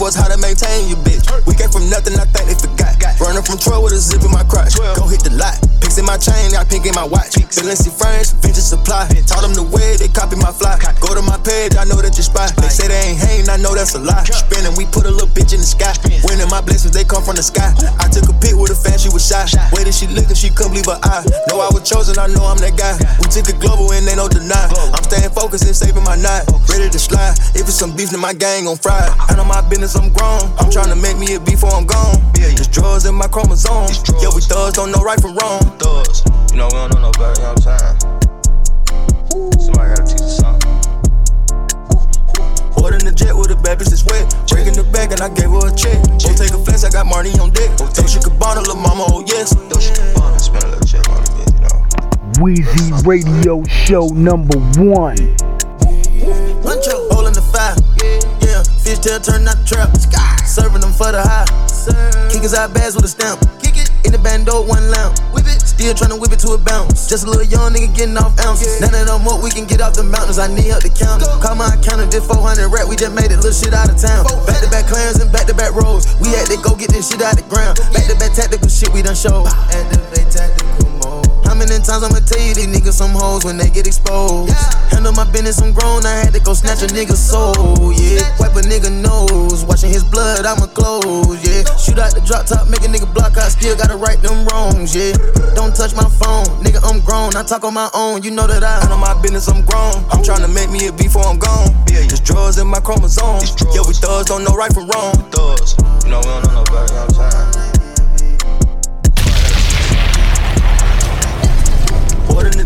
[0.00, 0.23] Wrist.
[6.34, 7.38] Chain, got pink in my watch.
[7.54, 9.06] Balenci frames, vintage supply.
[9.26, 10.78] Taught them the way, they copy my fly.
[11.00, 12.50] Go to my page, I know that you spy.
[12.58, 14.24] They say they ain't hating, I know that's a lie.
[14.26, 15.94] Spinning, we put a little bitch in the sky.
[16.26, 17.70] Winning my blessings, they come from the sky.
[18.02, 19.46] I took a pic with a fan, she was shy.
[19.72, 21.24] Way that she looking, she couldn't believe her eye.
[21.48, 22.98] Know I was chosen, I know I'm that guy.
[23.22, 24.66] We took it global and ain't no deny.
[24.92, 26.44] I'm staying focused and saving my night.
[26.68, 27.38] Ready to slide.
[27.54, 29.06] If it's some beef, then my gang on fry.
[29.30, 30.42] I know my business, I'm grown.
[30.58, 32.18] I'm trying to make me a beef before I'm gone.
[32.34, 33.86] Just drugs in my chromosome.
[34.20, 35.62] Yeah, we thugs don't know right from wrong.
[35.78, 36.23] Thugs.
[36.50, 37.96] You know, we don't know no better, you know what I'm saying?
[39.60, 40.70] Somebody gotta teach us something.
[42.76, 44.28] Board in the jet with a bad bitch that's wet.
[44.48, 45.98] Breaking the back and I gave her a check.
[46.20, 47.74] Go take a flex, I got Marty on deck.
[47.76, 49.54] Dolce Gabbana, lil' mama, oh yes.
[49.68, 51.78] Dolce Gabbana, spend a little check on it, you know.
[52.38, 55.16] Wheezy Radio Show number one.
[56.62, 57.74] Luncho, hole in the fire.
[58.40, 59.90] Yeah, fish tail turn out the trap.
[60.46, 61.48] Serving them for the high.
[62.30, 63.40] Kick his eye bags with a stamp.
[64.04, 65.16] In the bando, one lamp.
[65.32, 67.08] Whip it, still tryna whip it to a bounce.
[67.08, 68.80] Just a little young nigga getting off ounces.
[68.80, 70.38] None of them up, we can get off the mountains.
[70.38, 71.24] I need help to count.
[71.40, 72.86] Call my accountant, did 400 rap.
[72.88, 74.28] We just made it little shit out of town.
[74.44, 76.04] Back to back clans and back to back roads.
[76.20, 77.80] We had to go get this shit out the ground.
[77.96, 79.48] Back to back tactical shit we done showed.
[79.72, 80.73] Activate tactical.
[81.54, 84.50] How many times I'ma tell you these niggas some hoes when they get exposed?
[84.90, 88.26] Handle my business, I'm grown, I had to go snatch a nigga's soul, yeah.
[88.42, 91.62] Wipe a nigga nose, watching his blood, I'ma close, yeah.
[91.78, 94.98] Shoot out the drop top, make a nigga block out, still gotta right them wrongs,
[94.98, 95.14] yeah.
[95.54, 98.64] Don't touch my phone, nigga, I'm grown, I talk on my own, you know that
[98.64, 100.02] I handle my business, I'm grown.
[100.10, 101.70] I'm tryna make me a before I'm gone.
[101.86, 103.54] Yeah, just drugs in my chromosomes.
[103.70, 105.14] Yeah, we thugs don't know right from wrong.
[105.30, 105.78] Thugs.
[106.02, 107.73] You know, we don't know no better, you know what I'm saying?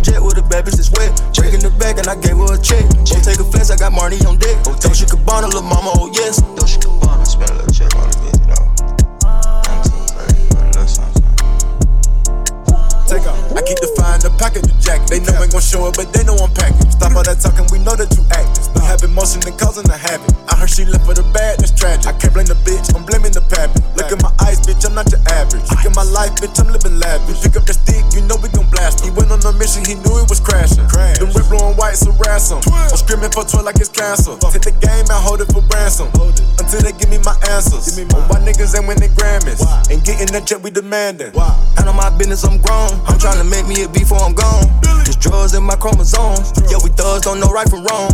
[0.09, 1.12] Jet with a bad bitch that's wet.
[1.37, 2.85] Breaking the back and I gave her a check.
[3.05, 4.57] Go take a flex, I got Marty on deck.
[4.64, 6.40] Dolce Gabbana, lil' mama, oh yes.
[6.57, 8.64] Dolce Gabbana, spend a little check on it, you know.
[13.09, 13.40] Take off.
[13.57, 15.07] I keep defying the package of jack.
[15.09, 16.92] They know ain't gon' show it, but they know I'm packing.
[16.92, 18.68] Stop all that talking, we know that you acting.
[18.76, 20.28] We have emotion and causing a habit.
[20.44, 22.04] I heard she left for the bad, that's tragic.
[22.04, 23.80] I can't blame the bitch, I'm blaming the pappy.
[23.96, 25.64] Look at my eyes, bitch, I'm not your average.
[25.72, 27.40] Look at my life, bitch, I'm living lavish.
[27.40, 29.08] Pick up the stick, you know we gon' blast him.
[29.08, 30.84] He went on a mission, he knew it was crashing.
[30.92, 31.16] Crash.
[31.16, 32.61] Them rip blowing white, so ransom.
[32.68, 34.37] I'm screaming for 12 like it's cancer.
[34.52, 36.12] Take the game and hold it for ransom.
[36.61, 37.88] Until they give me my answers.
[37.88, 39.64] Give me my oh, why niggas ain't winning Grammys.
[39.88, 41.32] Ain't getting that check we demanding.
[41.32, 42.92] of my business, I'm grown.
[43.08, 44.64] I'm tryna make me a beef before I'm gone.
[45.04, 46.51] Just drugs in my chromosomes.
[46.70, 48.11] Yeah, we thugs don't know right from wrong.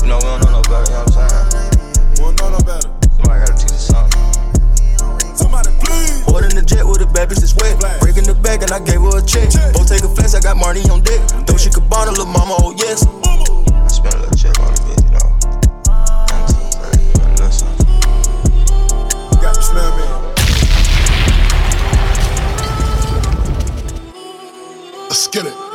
[0.00, 1.68] You know, we don't know no better, you know what I'm saying?
[2.16, 2.88] We don't know no better.
[3.12, 5.36] Somebody gotta teach us something.
[5.36, 6.24] Somebody please.
[6.24, 7.76] Board in the jet with a bad bitch that's wet.
[8.00, 9.52] Breaking the back and I gave her a check.
[9.74, 11.20] Go take a flex, I got Marty on deck.
[11.44, 13.04] Dolce Gabbana, lil' mama, oh yes.
[13.92, 15.28] Spend a little check on it, you know.
[19.44, 20.10] Got the smell, man.
[25.08, 25.69] Let's get it.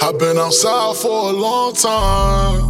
[0.00, 2.64] I've been outside for a long time.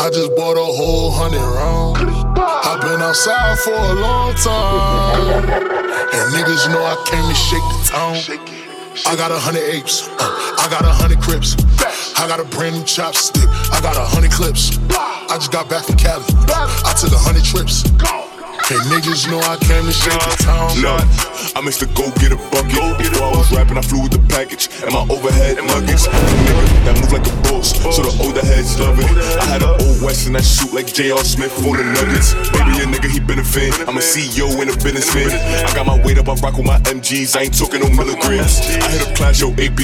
[0.00, 2.00] I just bought a whole hundred rounds.
[2.40, 5.44] I've been outside for a long time.
[5.44, 8.16] And niggas know I came to shake the town.
[9.06, 10.08] I got a hundred apes.
[10.08, 11.54] uh, I got a hundred crips.
[12.18, 13.46] I got a brand new chopstick.
[13.72, 14.78] I got a hundred clips.
[14.88, 16.24] I just got back from Cali.
[16.48, 17.84] I took a hundred trips.
[18.70, 20.70] And niggas know I came to shake the town.
[20.80, 21.02] Nah,
[21.58, 22.78] I mixed the go get a bucket.
[22.96, 26.06] Before I was rapping, I flew with the package and my overhead and nuggets.
[26.06, 29.10] Nigga that move like a boss, so the older heads love it.
[30.22, 31.18] I had an that shoot like J.R.
[31.26, 32.30] Smith for the nuggets.
[32.54, 33.74] Baby, a nigga, he been a fan.
[33.90, 35.34] I'm a CEO and a businessman.
[35.34, 37.34] I got my weight up, I rock with my MGs.
[37.34, 38.62] I ain't talking no milligrams.
[38.78, 39.82] I hit a yo, AP.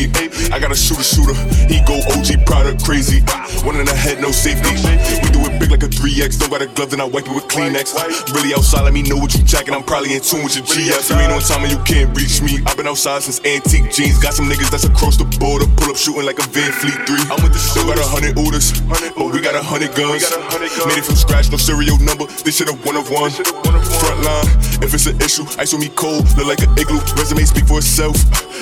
[0.54, 1.34] I got a shooter, shooter.
[1.66, 3.18] He go OG product crazy.
[3.66, 4.70] One in the head, no safety.
[4.78, 6.38] We do it big like a 3X.
[6.38, 7.98] Don't got a glove, then I wipe it with Kleenex.
[8.30, 9.74] Really outside, let me know what you jacking.
[9.74, 11.02] I'm probably in tune with your GF.
[11.10, 12.62] You ain't on time and you can't reach me.
[12.62, 14.22] I've been outside since antique jeans.
[14.22, 15.66] Got some niggas that's across the border.
[15.82, 17.34] Pull up shooting like a VanVleet 3.
[17.34, 20.27] I'm with the still got a hundred orders, but we got a hundred guns.
[20.28, 22.26] Made it from scratch, no serial number.
[22.44, 23.30] This shit a one of one.
[23.30, 24.46] Front line,
[24.84, 27.00] if it's an issue, ice on me cold, look like an igloo.
[27.16, 28.16] Resume speak for itself.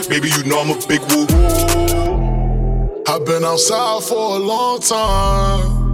[0.09, 1.27] Baby, you know I'm a big woo.
[3.09, 5.87] I've been outside for a long time.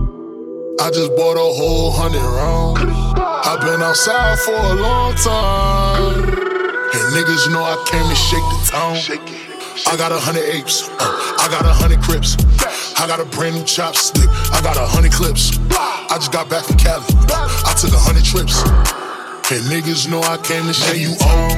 [0.80, 2.80] I just bought a whole hundred rounds.
[3.46, 6.24] I've been outside for a long time.
[6.24, 9.51] And niggas know I came to shake the town.
[9.88, 10.88] I got a hundred apes.
[11.00, 12.36] I got a hundred crips.
[13.00, 14.28] I got a brand new chopstick.
[14.52, 15.56] I got a hundred clips.
[15.72, 17.04] I just got back from Cali.
[17.64, 18.60] I took a hundred trips.
[19.48, 21.56] And niggas know I came to shake you old.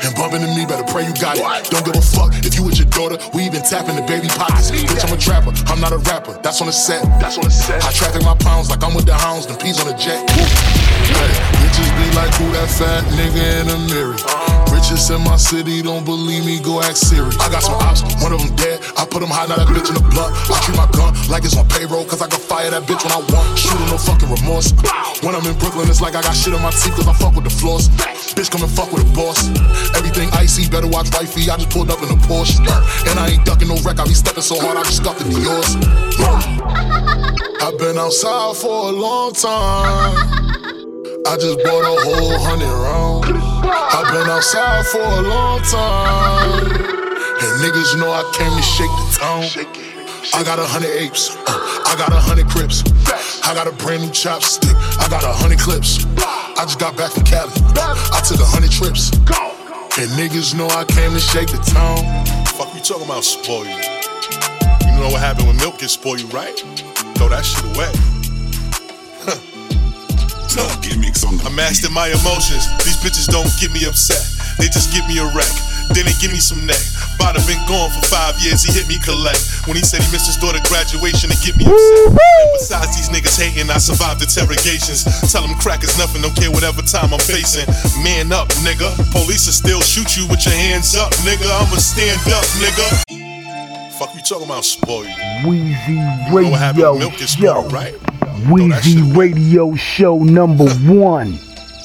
[0.00, 1.44] And bumping to me, better pray you got it.
[1.68, 3.20] Don't give a fuck if you with your daughter.
[3.36, 4.72] We even tapping the baby pockets.
[4.72, 5.52] Bitch, I'm a trapper.
[5.68, 6.40] I'm not a rapper.
[6.40, 7.04] That's on the set.
[7.20, 7.84] That's on the set.
[7.84, 9.46] I traffic my pounds like I'm with the hounds.
[9.46, 10.24] Them peas on the jet.
[10.28, 14.16] Hey, bitches be like, who that fat nigga in the mirror?
[14.72, 17.32] Richest in my city, don't believe me, go ask Siri.
[17.40, 18.80] I got some ops, one of them dead.
[18.96, 20.32] I put them high, now that bitch in the blood.
[20.48, 23.12] I treat my gun like it's on payroll, cause I can fire that bitch when
[23.12, 23.58] I want.
[23.58, 24.72] Shooting no fucking remorse.
[25.24, 27.34] When I'm in Brooklyn, it's like I got shit on my teeth, cause I fuck
[27.34, 27.88] with the floors.
[28.36, 29.48] Bitch, come and fuck with the boss.
[29.96, 31.48] Everything icy, better watch wifey.
[31.48, 32.60] I just pulled up in a Porsche.
[33.08, 35.28] And I ain't ducking no wreck, I be stepping so hard, I just stuck the
[35.28, 35.76] Dior's.
[37.60, 40.81] I've been outside for a long time.
[41.24, 43.30] I just bought a whole hundred rounds.
[43.30, 46.66] I've been outside for a long time.
[46.66, 49.46] And niggas know I came to shake the town.
[50.34, 51.36] I got a hundred apes.
[51.46, 52.82] uh, I got a hundred crips.
[53.46, 54.74] I got a brand new chopstick.
[54.98, 56.04] I got a hundred clips.
[56.18, 57.52] I just got back from Cali.
[57.78, 59.10] I took a hundred trips.
[59.98, 62.02] And niggas know I came to shake the town.
[62.58, 63.78] Fuck you talking about spoil you.
[63.78, 66.58] You know what happened when milk gets spoiled, right?
[67.14, 68.11] Throw that shit away.
[70.56, 72.68] No gimmicks on I mastered my emotions.
[72.84, 74.20] These bitches don't get me upset.
[74.58, 75.48] They just give me a wreck.
[75.96, 76.80] Then they give me some neck.
[77.16, 79.40] Bada been gone for five years, he hit me collect.
[79.64, 82.12] When he said he missed his daughter graduation it get me upset.
[82.12, 85.04] And besides these niggas hating, I survived interrogations.
[85.32, 87.64] Tell them crack is nothing, don't care whatever time I'm facing.
[88.04, 88.92] Man up, nigga.
[89.12, 91.48] Police will still shoot you with your hands up, nigga.
[91.48, 93.31] I'ma stand up, nigga.
[94.02, 95.14] Fuck you talking about spoil you.
[95.46, 95.94] Weezy
[96.28, 97.60] know what happened Radio when milk gets Show.
[97.60, 97.94] spoiled, right?
[98.50, 101.38] Weezy Radio Show number one.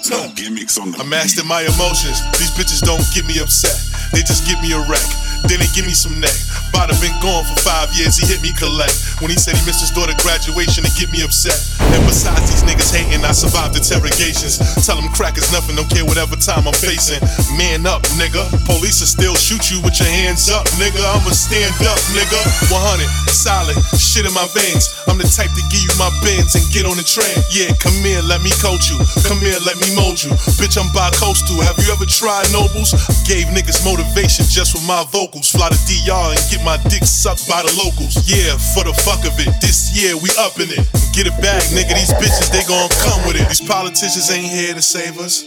[0.09, 2.18] No gimmicks on I mastered my emotions.
[2.39, 3.78] These bitches don't get me upset.
[4.11, 5.27] They just give me a wreck.
[5.46, 6.34] Then they give me some neck.
[6.74, 9.22] Bada been gone for five years, he hit me collect.
[9.22, 11.58] When he said he missed his daughter graduation to get me upset.
[11.94, 14.58] And besides these niggas hating, I survived interrogations.
[14.86, 17.22] Tell them crack is nothing, don't care whatever time I'm facing.
[17.58, 18.46] Man up, nigga.
[18.66, 21.02] Police will still shoot you with your hands up, nigga.
[21.02, 22.40] I'ma stand up, nigga.
[22.70, 24.94] 100, solid, shit in my veins.
[25.08, 27.34] I'm the type to give you my bins and get on the train.
[27.50, 28.98] Yeah, come here, let me coach you.
[29.26, 30.30] Come here, let me mold you.
[30.62, 31.58] Bitch, I'm bi-coastal.
[31.66, 32.94] Have you ever tried nobles?
[33.26, 35.52] Gave niggas motivation just with my vocals.
[35.52, 38.16] Fly to DR and get my dick sucked by the locals.
[38.24, 39.52] Yeah, for the fuck of it.
[39.60, 40.84] This year we upping it.
[41.12, 41.94] Get it back, nigga.
[41.96, 43.48] These bitches, they gon' come with it.
[43.48, 45.44] These politicians ain't here to save us.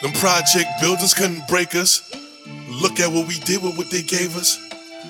[0.00, 2.08] Them project buildings couldn't break us.
[2.68, 4.56] Look at what we did with what they gave us.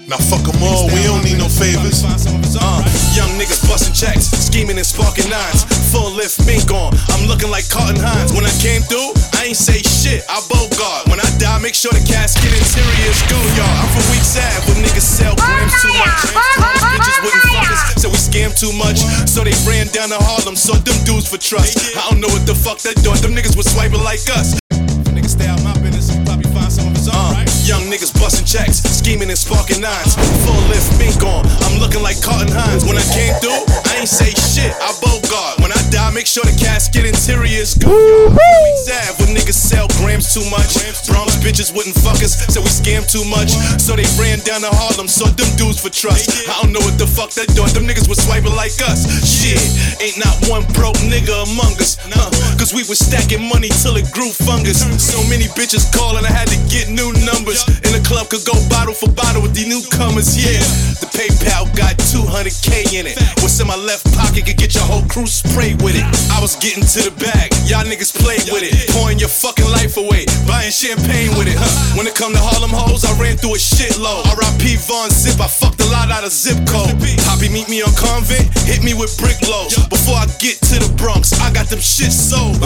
[0.09, 2.03] Now fuck them all, we don't need no favors.
[2.03, 2.83] Uh,
[3.15, 5.63] young niggas busting checks, scheming and sparking nines.
[5.93, 8.33] Full lift mink on, I'm looking like Carton Hines.
[8.33, 11.09] When I came through, I ain't say shit, I bogart.
[11.09, 13.73] When I die, make sure the casket interiors go yard.
[13.73, 16.37] I'm from Weeks Ave, where niggas sell grams too much.
[16.61, 19.01] Promise bitches wouldn't fuck us, so we scam too much.
[19.25, 21.97] So they ran down to Harlem, sought them dudes for trust.
[21.97, 24.61] I don't know what the fuck they doing, them niggas was swiping like us.
[24.77, 27.49] If a stay out my business, probably find some of his own, uh, right?
[27.65, 30.21] Young niggas busting checks, scheming and sparking nines.
[30.45, 32.85] Full lift mink on, I'm looking like Carton Hines.
[32.85, 35.60] When I came through, I ain't say shit, I bogart.
[35.71, 37.95] When I die, make sure the casket interiors go.
[37.95, 40.75] Weeks Ave, where niggas sell grams too much.
[41.07, 43.55] Bronx bitches wouldn't fuck us, so we scam too much.
[43.79, 46.51] So they ran down to Harlem, sought them dudes for trust.
[46.51, 49.07] I don't know what the fuck they doing, them niggas was swiping like us.
[49.23, 49.63] Shit,
[50.03, 52.03] ain't not one broke nigga among us.
[52.03, 54.83] Huh, Cause we was stacking money till it grew fungus.
[54.99, 57.63] So many bitches calling, I had to get new numbers.
[57.87, 60.59] In the club could go bottle for bottle with the newcomers, yeah.
[60.99, 63.15] The PayPal got 200k in it.
[63.39, 65.31] What's in my left pocket could get your whole crew
[65.61, 66.05] with it.
[66.33, 68.73] I was getting to the bag, y'all niggas played with it.
[68.97, 71.69] Pouring your fucking life away, buying champagne with it, huh?
[72.01, 74.25] When it come to Harlem hoes, I ran through a shitload.
[74.41, 76.97] RIP Von Zip, I fucked a lot out of zip code.
[77.29, 79.77] Poppy meet me on convent, hit me with brick loads.
[79.93, 82.57] Before I get to the Bronx, I got them shit sold.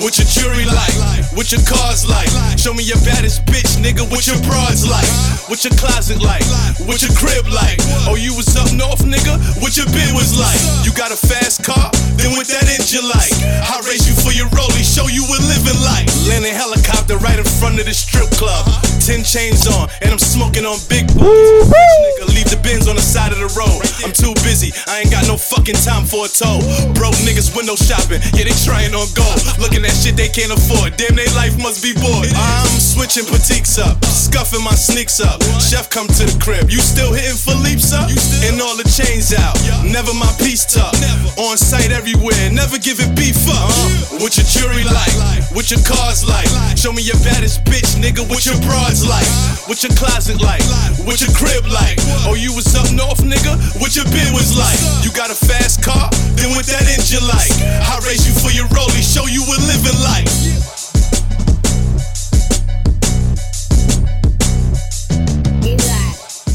[0.00, 0.96] What your jewelry like?
[1.36, 2.32] What your cars like?
[2.56, 4.08] Show me your baddest bitch, nigga.
[4.08, 5.08] What your broads like?
[5.52, 6.48] What your closet like?
[6.88, 7.76] What your crib like?
[8.08, 9.36] Oh, you was up north, nigga?
[9.60, 10.56] What your bid was like?
[10.88, 11.92] You got a fast car?
[12.16, 13.32] Then what that engine like?
[13.64, 16.06] I race you for your rollie, show you what living like.
[16.28, 18.66] Landing helicopter right in front of the strip club.
[19.00, 21.66] Ten chains on, and I'm smoking on big boys.
[21.66, 23.80] Nigga, leave the bins on the side of the road.
[24.04, 26.60] I'm too busy, I ain't got no fucking time for a tow.
[26.94, 29.40] Broke niggas window shopping, yeah, they trying on gold.
[29.58, 32.28] Looking at shit they can't afford, damn, they life must be bored.
[32.36, 35.42] I'm switching petites up, scuffing my sneaks up.
[35.58, 38.12] Chef come to the crib, you still hitting Philippe's up?
[38.46, 40.92] And all the chains out, never my piece tuck.
[41.40, 41.90] On site
[42.20, 43.72] everywhere, never giving beef up.
[43.72, 45.16] Uh, what your jury like?
[45.56, 46.48] What your cars like?
[46.76, 48.28] Show me your baddest bitch, nigga.
[48.28, 49.26] What your broads like?
[49.66, 50.62] What your closet like?
[51.08, 51.96] What your crib like?
[52.28, 53.56] Oh, you was up north, nigga?
[53.80, 54.76] What your beer was like?
[55.04, 56.10] You got a fast car?
[56.36, 57.52] Then what that engine like?
[57.88, 60.28] I raise you for your rollie, show you what living like.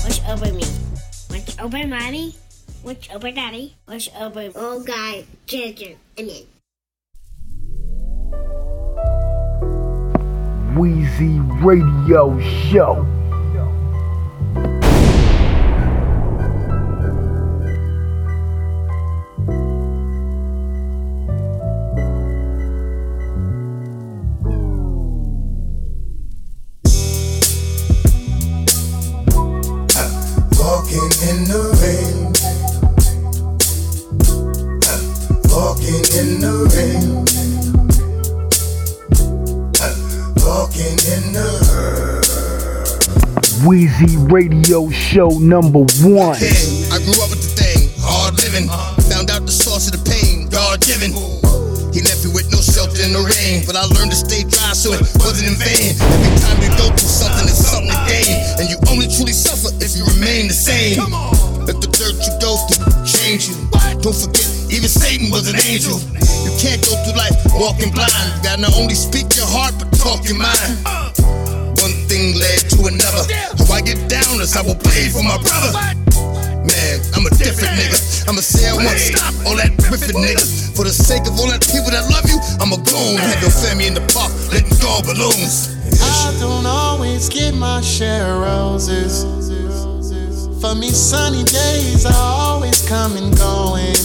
[0.05, 0.65] Watch over me.
[1.31, 2.35] Watch over mommy.
[2.85, 3.77] Watch over daddy?
[3.87, 6.43] Watch over old guy, Ginger, and then.
[10.77, 13.24] Wheezy Radio Show.
[43.75, 46.39] Wheezy Radio Show number one.
[46.39, 48.71] I grew up with the thing, hard living.
[49.11, 51.11] Found out the source of the pain, God given.
[51.91, 54.71] He left me with no shelter in the rain, but I learned to stay dry
[54.71, 55.91] so it wasn't in vain.
[55.91, 59.75] Every time you go through something, it's something to gain, and you only truly suffer
[59.83, 61.03] if you remain the same.
[61.67, 63.59] Let the dirt you go through change you.
[63.99, 65.99] Don't forget, even Satan was an angel.
[66.47, 68.15] You can't go through life walking blind.
[68.39, 70.79] You gotta not only speak your heart, but talk your mind.
[71.83, 73.54] One thing led to another.
[73.75, 75.75] I get down is I will bleed for my brother.
[76.63, 78.23] Man, I'm a different nigga.
[78.23, 80.47] I'ma say I won't stop all that riffing nigga.
[80.77, 83.51] For the sake of all that people that love you, I'ma go and have your
[83.51, 85.75] family in the park letting go balloons.
[85.99, 89.27] I don't always get my share of roses.
[90.63, 93.99] For me, sunny days are always coming, and going.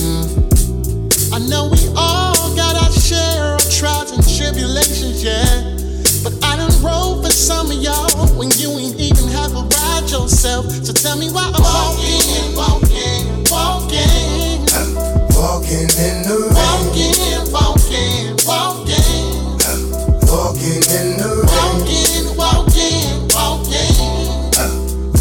[1.31, 5.80] I know we all got our share of trials and tribulations, yeah.
[6.23, 10.11] But I done roll for some of y'all when you ain't even have a ride
[10.11, 10.67] yourself.
[10.85, 14.69] So tell me why I'm walking, walking, walking.
[15.33, 16.61] Walking in the rain.
[16.61, 19.57] Walking, walking, walking.
[20.29, 21.89] Walking in the rain.
[22.37, 23.97] Walking, walking, walking.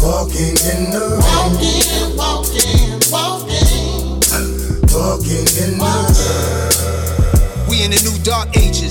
[0.04, 1.24] Walking in the rain.
[1.24, 4.20] Walking, walking, walking.
[4.92, 7.68] Walking in the rain.
[7.70, 8.89] We in the new dark ages.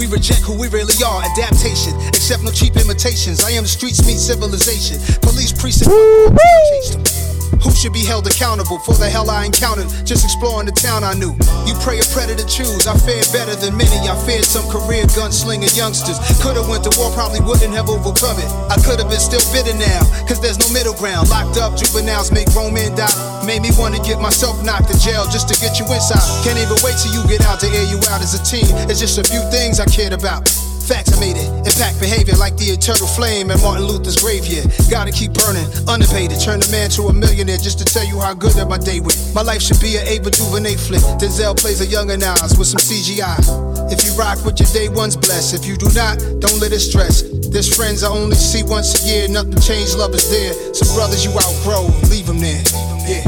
[0.00, 1.22] We reject who we really are.
[1.22, 1.92] Adaptation.
[2.08, 3.44] Accept no cheap imitations.
[3.44, 4.96] I am the streets meet civilization.
[5.20, 7.19] Police precinct.
[7.62, 11.12] Who should be held accountable for the hell I encountered just exploring the town I
[11.14, 11.36] knew?
[11.68, 12.86] You pray a predator choose.
[12.86, 14.08] I fared better than many.
[14.08, 16.16] I feared some career gunslinging youngsters.
[16.40, 18.48] Could've went to war, probably wouldn't have overcome it.
[18.72, 21.28] I could've been still bitter now, cause there's no middle ground.
[21.28, 23.12] Locked up, juveniles make grown men die.
[23.44, 26.24] Made me wanna get myself knocked in jail just to get you inside.
[26.44, 28.68] Can't even wait till you get out to air you out as a teen.
[28.88, 30.48] It's just a few things I cared about.
[30.90, 31.46] Facts I made it.
[31.62, 34.66] Impact behavior like the eternal flame in Martin Luther's grave here.
[34.90, 36.42] Gotta keep burning, unabated.
[36.42, 38.98] Turn a man to a millionaire just to tell you how good that my day
[38.98, 39.14] went.
[39.30, 41.06] My life should be an Ava DuVernay flick.
[41.22, 43.38] Denzel plays a younger Nas with some CGI.
[43.86, 45.54] If you rock with your day one's blessed.
[45.54, 47.22] If you do not, don't let it stress.
[47.22, 49.28] There's friends I only see once a year.
[49.30, 50.58] Nothing changed, love is there.
[50.74, 52.66] Some brothers you outgrow, leave them there.
[53.06, 53.22] Yeah.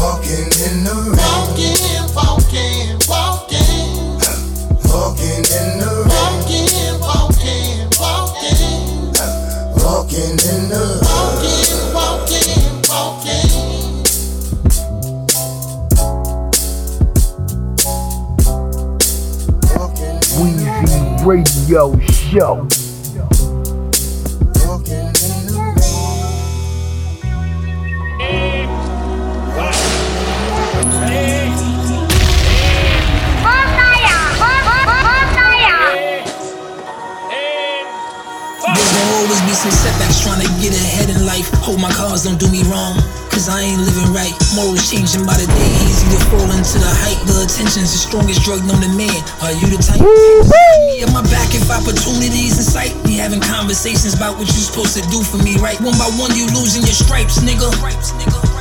[0.00, 1.20] Walking in the rain.
[1.28, 1.76] Walking,
[2.16, 4.16] walking, walking.
[4.88, 6.01] Walking in the rain.
[10.12, 10.84] Walking in the
[11.94, 12.52] Walking, walking,
[12.90, 13.62] walking.
[20.36, 22.81] Wheezy Radio Show.
[40.62, 41.50] Get ahead in life.
[41.66, 42.94] Hold my cards, don't do me wrong.
[43.34, 44.30] Cause I ain't living right.
[44.54, 45.72] Morals changing by the day.
[45.90, 47.18] Easy to fall into the hype.
[47.26, 49.18] The attention's the strongest drug known to man.
[49.42, 49.98] Are you the type?
[49.98, 52.94] Me at my back if opportunities in sight.
[53.02, 55.80] We having conversations about what you supposed to do for me, right?
[55.82, 57.72] One by one, you losing your stripes, nigga.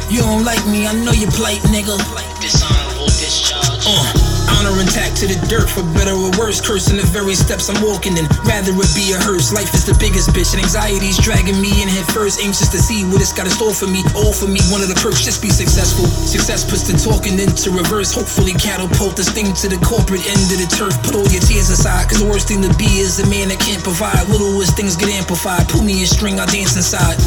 [0.10, 1.94] You don't like me, I know you're polite, nigga.
[2.42, 3.86] Dishonorable discharge.
[3.86, 4.21] Uh,
[4.62, 6.62] honor intact to the dirt, for better or worse.
[6.62, 8.30] Cursing the very steps I'm walking in.
[8.46, 9.50] Rather it be a hearse.
[9.50, 12.38] Life is the biggest bitch, and anxiety's dragging me in head first.
[12.46, 14.06] Anxious to see what it's got in store for me.
[14.14, 16.06] All for me, one of the perks, just be successful.
[16.06, 18.14] Success puts the talking into reverse.
[18.14, 20.94] Hopefully, catapult this thing to the corporate end of the turf.
[21.02, 23.60] Put all your tears aside, cause the worst thing to be is a man that
[23.60, 24.30] can't provide.
[24.30, 25.66] Little as things get amplified.
[25.74, 27.18] Pull me a string, I dance inside.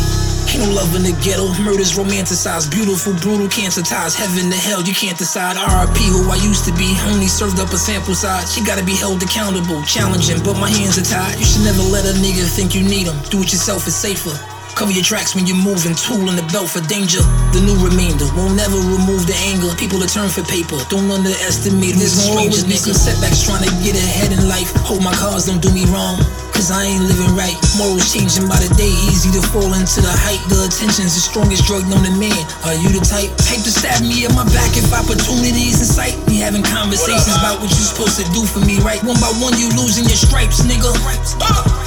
[0.50, 2.70] Ain't no love in the ghetto, murder's romanticized.
[2.70, 4.14] Beautiful, brutal, cancer ties.
[4.14, 5.56] Heaven to hell, you can't decide.
[5.56, 8.52] RIP, who I used to be, only served up a sample size.
[8.52, 11.38] She gotta be held accountable, challenging, but my hands are tied.
[11.38, 13.16] You should never let a nigga think you need him.
[13.30, 14.34] Do it yourself, it's safer.
[14.74, 17.22] Cover your tracks when you're moving, tool in the belt for danger.
[17.54, 19.70] The new remainder won't never remove the anger.
[19.78, 23.94] People that turn for paper, don't underestimate There's always be some setbacks trying to get
[23.94, 24.74] ahead in life.
[24.82, 26.18] Hold my cards, don't do me wrong.
[26.54, 27.58] Cause I ain't living right.
[27.74, 30.38] Morals changing by the day, easy to fall into the hype.
[30.46, 32.38] The attention's the strongest drug known to man.
[32.62, 33.34] Are you the type?
[33.50, 36.14] Hate to stab me in my back if opportunities in sight.
[36.30, 39.02] We having conversations about what you supposed to do for me, right?
[39.02, 40.94] One by one, you losing your stripes, nigga.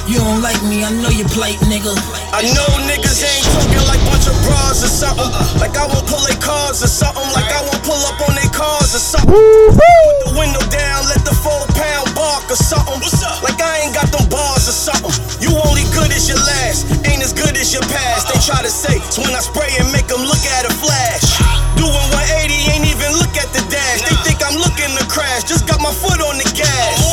[0.04, 1.96] You don't like me, I know you're plight, nigga.
[2.36, 5.32] I know niggas ain't talking like bunch of bras or something.
[5.64, 7.24] Like I won't pull their cars or something.
[7.32, 9.30] Like I won't pull up on their cars or something.
[9.30, 12.98] Put the window down, let the four pound bark or something.
[12.98, 13.38] What's up?
[13.46, 15.14] Like I ain't got them bars or something.
[15.38, 18.26] You only good as your last, ain't as good as your past.
[18.26, 21.38] They try to say, so when I spray and make them look at a flash.
[21.78, 24.02] Doing 180, ain't even look at the dash.
[24.02, 27.07] They think I'm looking to crash, just got my foot on the gas.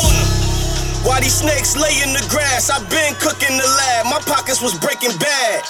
[1.06, 2.66] Why these snakes lay in the grass?
[2.66, 5.62] i been cooking the lab, my pockets was breaking bad.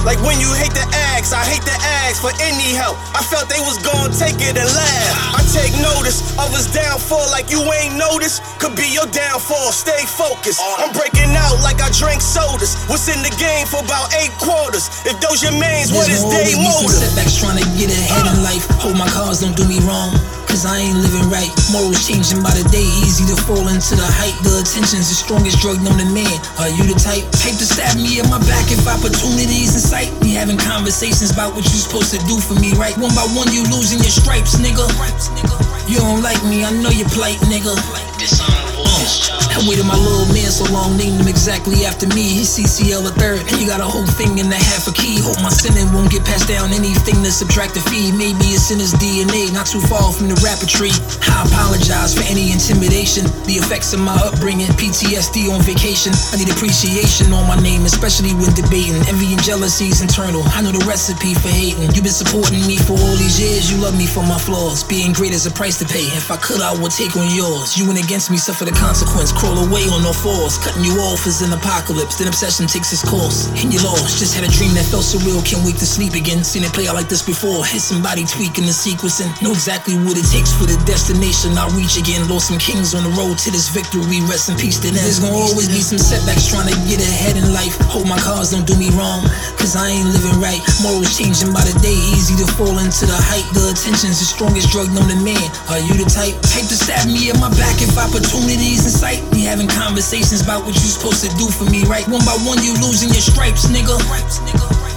[0.00, 2.96] Like when you hate the axe, I hate the axe for any help.
[3.12, 5.36] I felt they was gonna take it and laugh.
[5.36, 8.40] I take notice of his downfall like you ain't noticed.
[8.56, 10.64] Could be your downfall, stay focused.
[10.80, 12.80] I'm breaking out like I drink sodas.
[12.88, 14.88] What's in the game for about eight quarters?
[15.04, 17.12] If those your mains, what is they always be some motive?
[17.12, 18.64] setbacks trying to get ahead in life.
[18.80, 20.16] Hold my cars, don't do me wrong.
[20.48, 21.52] Cause I ain't living right.
[21.70, 24.34] Morals changing by the day, easy to fall into the hype.
[24.40, 26.32] The attention's the strongest drug known to man.
[26.56, 27.22] Are you the type?
[27.44, 30.08] Hate to stab me in my back if opportunities in sight.
[30.24, 32.96] We having conversations about what you supposed to do for me, right?
[32.96, 34.88] One by one, you losing your stripes, nigga.
[35.84, 37.76] You don't like me, I know your plight, nigga.
[39.58, 42.22] I waited my little man so long, named him exactly after me.
[42.38, 43.42] He's CCL a third.
[43.58, 45.18] He got a whole thing and a half a key.
[45.18, 48.14] Hope my sinning won't get passed down anything to subtract the fee.
[48.14, 50.94] Maybe it's in his DNA, not too far from the rapper tree.
[51.26, 51.97] I apologize
[52.28, 53.24] any intimidation.
[53.48, 56.12] The effects of my upbringing, PTSD on vacation.
[56.30, 59.00] I need appreciation on my name, especially when debating.
[59.08, 60.44] Envy and jealousy is internal.
[60.52, 61.88] I know the recipe for hating.
[61.96, 63.72] You've been supporting me for all these years.
[63.72, 64.84] You love me for my flaws.
[64.84, 66.04] Being great is a price to pay.
[66.12, 67.74] If I could, I would take on yours.
[67.80, 69.32] You went against me, suffer the consequence.
[69.32, 70.60] Crawl away on no fours.
[70.60, 72.20] Cutting you off is an apocalypse.
[72.20, 73.48] Then obsession takes its course.
[73.56, 74.20] And you lost.
[74.20, 75.40] Just had a dream that felt surreal.
[75.40, 76.44] Can't wait to sleep again.
[76.44, 77.64] Seen it play out like this before.
[77.64, 79.32] Hit somebody tweaking the sequencing.
[79.40, 82.17] Know exactly what it takes for the destination I'll reach again.
[82.26, 84.02] Lost some kings on the road to this victory.
[84.10, 84.98] We rest in peace to them.
[84.98, 87.78] There's gonna always be some setbacks trying to get ahead in life.
[87.94, 89.22] Hold my cars, don't do me wrong.
[89.54, 90.58] Cause I ain't living right.
[90.82, 91.94] Morals changing by the day.
[92.18, 93.46] Easy to fall into the hype.
[93.54, 95.46] The attention's the strongest drug known to man.
[95.70, 96.34] Are you the type?
[96.50, 99.22] Hate to stab me in my back if opportunities in sight.
[99.30, 102.04] We having conversations about what you supposed to do for me, right?
[102.10, 103.94] One by one, you losing your stripes, nigga.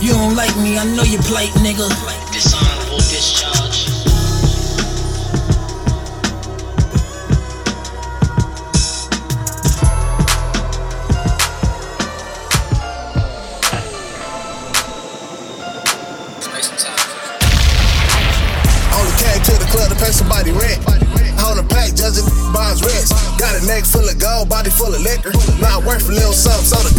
[0.02, 1.86] You don't like me, I know your plight, nigga.
[2.34, 3.71] Dishonorable discharge.
[22.78, 23.12] Judging bonds.
[23.38, 25.34] Got a neck full of gold, body full of liquor.
[25.60, 26.94] Not worth a little something, so the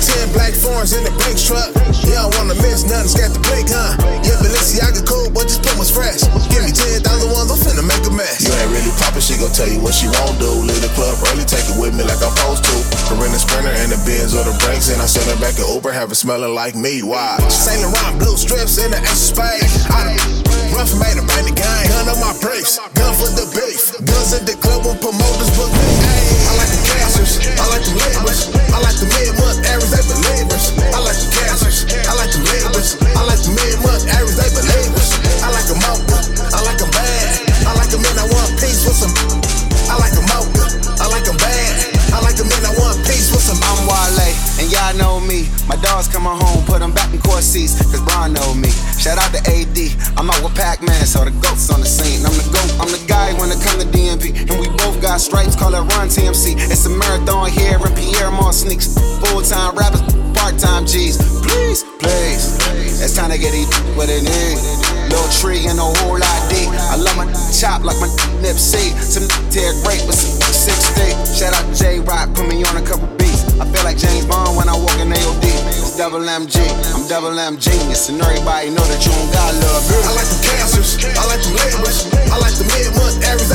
[0.00, 1.68] Ten black foreigns in the Brinks truck.
[2.02, 3.96] You don't wanna miss nothing, scared the blink, huh?
[4.24, 6.24] Yeah, Balenciaga cool, but this put was fresh.
[6.48, 8.40] Give me ten thousand ones, I'm finna make a mess.
[8.40, 10.48] You ain't really poppin', she gon' tell you what she won't do.
[10.64, 12.76] Leave the club early, take it with me like I'm supposed to.
[13.12, 15.60] Her in the Sprinter and the Benz or the Brinks, and I send her back
[15.60, 17.02] in Uber, have it smelling like me.
[17.02, 17.44] Watch.
[17.52, 19.84] Saint Laurent blue strips in the ace of spades.
[19.92, 20.45] I
[20.84, 21.16] from made
[21.56, 21.88] game.
[21.88, 23.96] Gun on my briefs, gun for the beef.
[24.04, 25.48] Guns in the club when promoters.
[25.56, 28.45] I like the cashers, I like the labels.
[76.36, 76.60] MG,
[76.92, 79.88] I'm double M genius, and everybody know that you don't got love.
[80.04, 82.12] I like the cancers, I like the labels.
[82.28, 83.48] I like the mid-month average,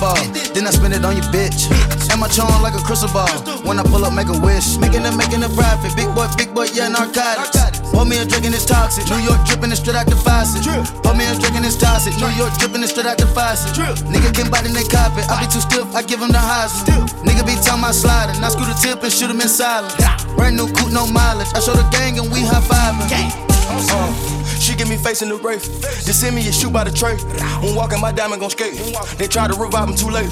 [0.00, 0.18] ball,
[0.54, 1.68] then I spend it on your bitch.
[2.10, 3.28] And my charm like a crystal ball.
[3.66, 4.78] When I pull up, make a wish.
[4.78, 5.94] Making it, making it profit.
[5.94, 7.82] Big boy, big boy, yeah, narcotics.
[7.92, 9.04] Pour me a drink and it's toxic.
[9.10, 10.64] New York dripping it straight out the faucet.
[11.02, 12.14] Pour me a drink and it's toxic.
[12.16, 13.74] New York dripping it straight out the faucet.
[14.08, 15.28] Nigga can bite in their carpet.
[15.28, 16.72] I be too stiff, I give him the highs.
[17.26, 18.38] Nigga be talking about sliding.
[18.42, 19.94] I screw the tip and shoot him in silence.
[20.36, 21.50] Brand new coupe, no mileage.
[21.54, 23.10] I show the gang and we high fiving.
[23.68, 24.37] Uh,
[24.68, 25.64] she give me face in the race.
[26.04, 27.16] Just send me a shoe by the tray.
[27.64, 28.76] When walking, my diamond gon' skate.
[29.16, 30.28] They try to revive him too late.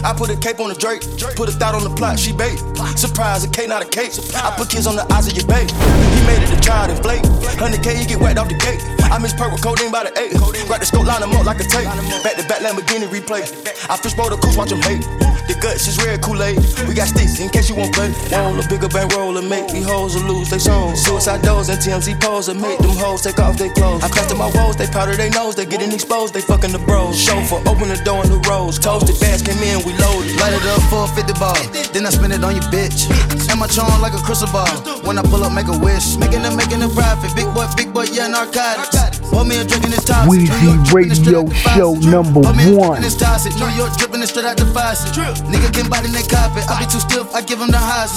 [0.00, 1.04] I put a cape on the Drake.
[1.36, 2.56] Put a thought on the plot, she bait.
[2.96, 4.16] Surprise, a K, not a cake.
[4.40, 5.68] I put kids on the eyes of your babe.
[5.68, 7.24] He made it to try to inflate.
[7.60, 8.80] 100K, you get whacked off the gate.
[9.12, 10.32] I miss with codeine by the eight.
[10.66, 11.84] Grab the scope, line him up like a tape.
[12.24, 13.44] Back to back Lamborghini replay.
[13.90, 15.04] I fish bowl the coach, watch him hate.
[15.44, 16.56] The guts is red Kool-Aid.
[16.88, 18.08] We got sticks in case you won't play.
[18.32, 20.96] Roll a bigger bankroll and make these hoes lose they soul.
[20.96, 24.02] Suicide doors and TMZ pose and make them hoes take off their clothes.
[24.02, 26.78] I cut to my woes, they powder their nose, they getting exposed, they fucking the
[26.78, 27.18] bros.
[27.18, 28.78] Chauffeur, open the door in the rose.
[28.78, 30.34] Toasted bags came in, we loaded.
[30.40, 31.58] Light it up for a 50 ball.
[31.92, 33.10] Then I spend it on your bitch.
[33.50, 34.70] And my charm like a crystal ball.
[35.04, 36.16] When I pull up, make a wish.
[36.16, 37.34] Making it, making it profit.
[37.36, 39.20] Big boy, big boy, yeah, narcotics.
[39.30, 40.30] Pour me a drink and it's toxic.
[40.30, 41.44] Weezy Radio
[41.74, 43.02] Show number one.
[43.02, 43.14] It's.
[43.24, 45.14] New York dripping it straight out the faucet.
[45.50, 46.64] Nigga can bite in their carpet.
[46.68, 48.12] I be too stiff, I give him the highs.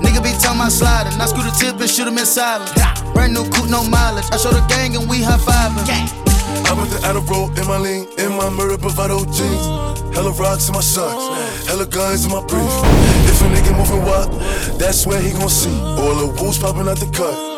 [0.00, 1.18] Nigga be talking about sliding.
[1.20, 2.70] I screw the tip and shoot him in silence.
[3.12, 4.24] Brand new coupe, no mileage.
[4.32, 5.86] I show the gang and we high fiving.
[6.68, 9.64] I put the Adderall in my lean, in my murder bravado jeans.
[10.14, 12.68] Hella rocks in my socks, hella guns in my brief.
[13.28, 14.30] If a nigga moving wild,
[14.78, 15.72] that's where he gon' see.
[15.72, 17.52] All the wolves popping out the cut.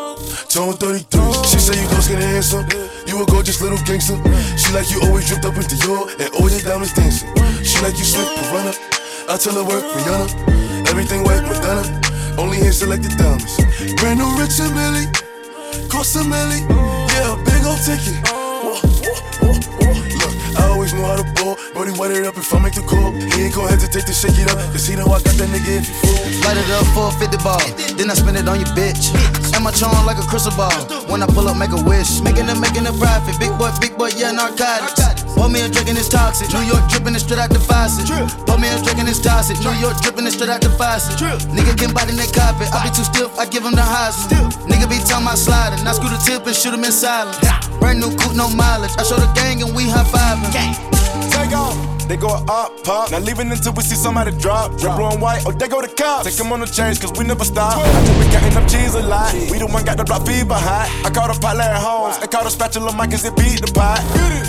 [0.49, 1.43] Tone 33.
[1.43, 2.65] She say you go skinny handsome.
[3.05, 4.15] You a gorgeous little gangster.
[4.55, 7.27] She like you always dripped up in Dior and all your diamonds dancing.
[7.63, 8.71] She like you slick piranha.
[9.27, 10.87] I tell her work Rihanna.
[10.87, 11.83] Everything white Madonna.
[12.39, 13.59] Only hand selected diamonds.
[13.99, 15.07] Brand new rich and Millie.
[15.89, 17.04] Cost a milli.
[17.15, 18.19] Yeah, big old ticket.
[20.19, 21.55] Look, I always know how to ball.
[21.71, 23.15] Brody wet it up if I make the call.
[23.15, 24.59] He ain't gon' hesitate to shake it up.
[24.75, 26.19] Cause he know I got that nigga you fool.
[26.43, 27.63] Light it up for a 50 ball.
[27.95, 29.15] Then I spend it on your bitch.
[29.55, 30.75] And my charm like a crystal ball.
[31.07, 32.19] When I pull up, make a wish.
[32.19, 33.39] Making it, making it profit.
[33.39, 35.14] Big boy, big boy, yeah, narcotics.
[35.35, 36.47] Pour me a drink and it's toxic.
[36.55, 38.07] New York dripping it straight out the faucet.
[38.47, 39.59] Pour me a drink and it's toxic.
[39.59, 41.19] New York dripping it straight out the faucet.
[41.51, 42.71] Nigga can bite in their carpet.
[42.73, 44.15] I be too stiff, I give him the highs.
[44.65, 45.85] Nigga be talking about sliding.
[45.85, 47.37] I screw the tip and shoot him in silence.
[47.79, 48.95] Brand new coupe, no mileage.
[48.97, 50.51] I show the gang and we high fiving.
[51.31, 51.94] Take off.
[52.07, 53.11] They go up, pop.
[53.11, 54.77] Not leaving until we see somebody drop.
[54.77, 56.25] Drop blue and white, or they go to cops.
[56.25, 57.77] Take them on the change, cause we never stop.
[57.77, 59.33] I just been counting up cheese a lot.
[59.49, 60.85] We the one got the block fever hot.
[61.03, 62.17] I called a pot Larry Holmes.
[62.21, 63.99] I called a spatula Mike cause it beat the pot.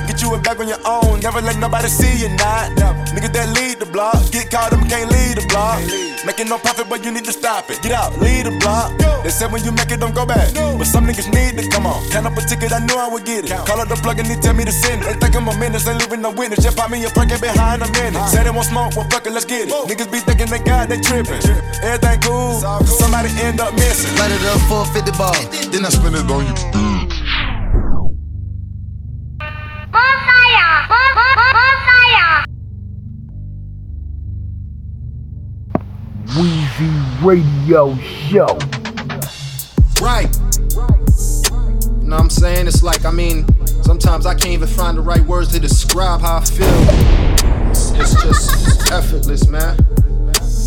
[0.06, 1.20] Get you a bag on your own.
[1.20, 2.70] Never let nobody see you not.
[3.16, 4.20] Nigga that lead the block.
[4.30, 5.80] Get caught up, can't lead the block.
[6.26, 7.80] Making no profit, but you need to stop it.
[7.82, 8.92] Get out, lead the block.
[9.24, 10.52] They said when you make it, don't go back.
[10.54, 12.04] But some niggas need to come on.
[12.10, 13.50] Count up a ticket, I knew I would get it.
[13.64, 15.06] Call up the plug and he tell me to send it.
[15.06, 16.62] They think I'm a menace, ain't leaving no witness.
[16.62, 18.28] Just pop me a perk and behind a minute.
[18.28, 19.72] Say they want smoke, well fuck it, let's get it.
[19.72, 21.42] Niggas be thinking they got, they tripping.
[21.82, 24.16] Everything cool, somebody end up missing.
[24.18, 25.34] Light it up for a 50 ball.
[25.70, 26.54] Then I spend it on you.
[29.92, 30.88] Bonfire!
[30.88, 32.44] Bonfire!
[36.34, 36.92] Weezy
[37.24, 38.58] Radio Show.
[40.02, 40.28] Right.
[42.02, 42.66] You know what I'm saying?
[42.66, 43.46] It's like, I mean,
[43.86, 46.66] sometimes I can't even find the right words to describe how I feel.
[48.00, 49.78] It's, just effortless, man.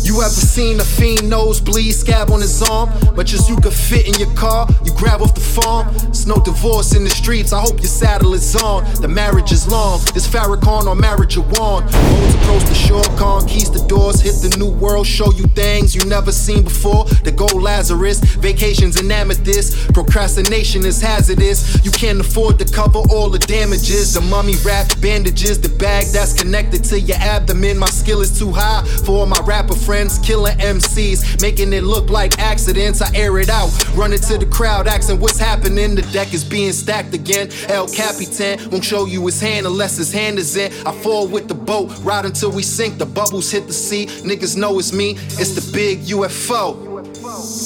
[0.02, 2.90] You ever seen a fiend nosebleed scab on his arm?
[3.14, 5.88] But as you could fit in your car, you grab off the farm.
[6.08, 8.84] It's no divorce in the streets, I hope your saddle is on.
[9.00, 11.84] The marriage is long, this Farrakhan or marriage of one.
[11.84, 15.94] Roads approach the shore, con keys the doors, hit the new world, show you things
[15.94, 17.04] you never seen before.
[17.24, 19.92] The gold Lazarus, vacations in amethyst.
[19.92, 24.14] Procrastination is hazardous, you can't afford to cover all the damages.
[24.14, 27.78] The mummy wrapped bandages, the bag that's connected to your abdomen.
[27.78, 32.10] My skill is too high for all my rapper friends, killing MCs, making it look
[32.10, 33.02] like accidents.
[33.02, 35.96] I air it out, running to the crowd, asking what's happening.
[35.96, 37.50] The deck is being stacked again.
[37.68, 40.72] El Capitan won't show you his hand unless his hand is in.
[40.86, 42.98] I fall with the boat, ride until we sink.
[42.98, 44.06] The bubbles hit the sea.
[44.06, 45.16] Niggas know it's me.
[45.40, 46.89] It's the big UFO.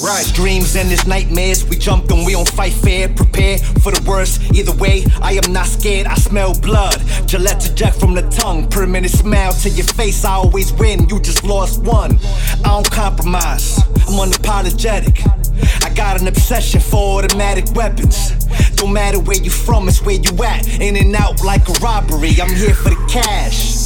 [0.01, 0.25] Right.
[0.33, 3.09] Dreams and his nightmares, we jump and we don't fight fair.
[3.09, 4.41] Prepare for the worst.
[4.53, 6.07] Either way, I am not scared.
[6.07, 7.01] I smell blood.
[7.25, 8.69] Gillette to jack from the tongue.
[8.69, 10.23] Permanent smile to your face.
[10.23, 11.09] I always win.
[11.09, 12.17] You just lost one.
[12.63, 13.77] I don't compromise.
[14.07, 15.25] I'm unapologetic.
[15.83, 18.31] I got an obsession for automatic weapons.
[18.75, 20.79] Don't matter where you from, it's where you at.
[20.79, 22.39] In and out like a robbery.
[22.41, 23.84] I'm here for the cash.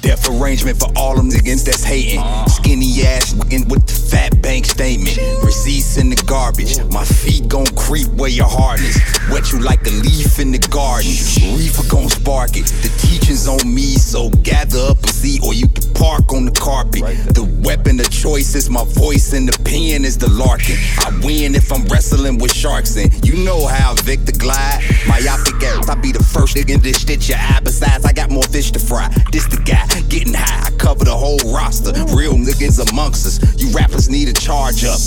[0.00, 2.22] Death arrangement for all them niggas that's hating.
[2.46, 5.16] Skinny ass in with the fat bank statement.
[5.42, 6.78] Receipts in the garbage.
[6.92, 8.96] My feet gon' creep where your heart is.
[9.30, 11.10] Wet you like a leaf in the garden.
[11.58, 12.66] Reefer gon' spark it.
[12.82, 16.52] The teaching's on me, so gather up a seat or you can park on the
[16.52, 17.02] carpet.
[17.34, 20.76] The weapon of choice is my voice and the pen is the larkin.
[20.98, 24.82] I win if I'm wrestling with sharks and you know how Victor glide.
[25.08, 27.60] Myopic ass, I be the first nigga to stitch your eye.
[27.62, 29.08] Besides, I got more fish to fry.
[29.32, 30.68] This the guy getting high.
[30.68, 31.92] I cover the whole roster.
[32.14, 33.60] Real niggas amongst us.
[33.60, 35.00] You rappers need a charge up.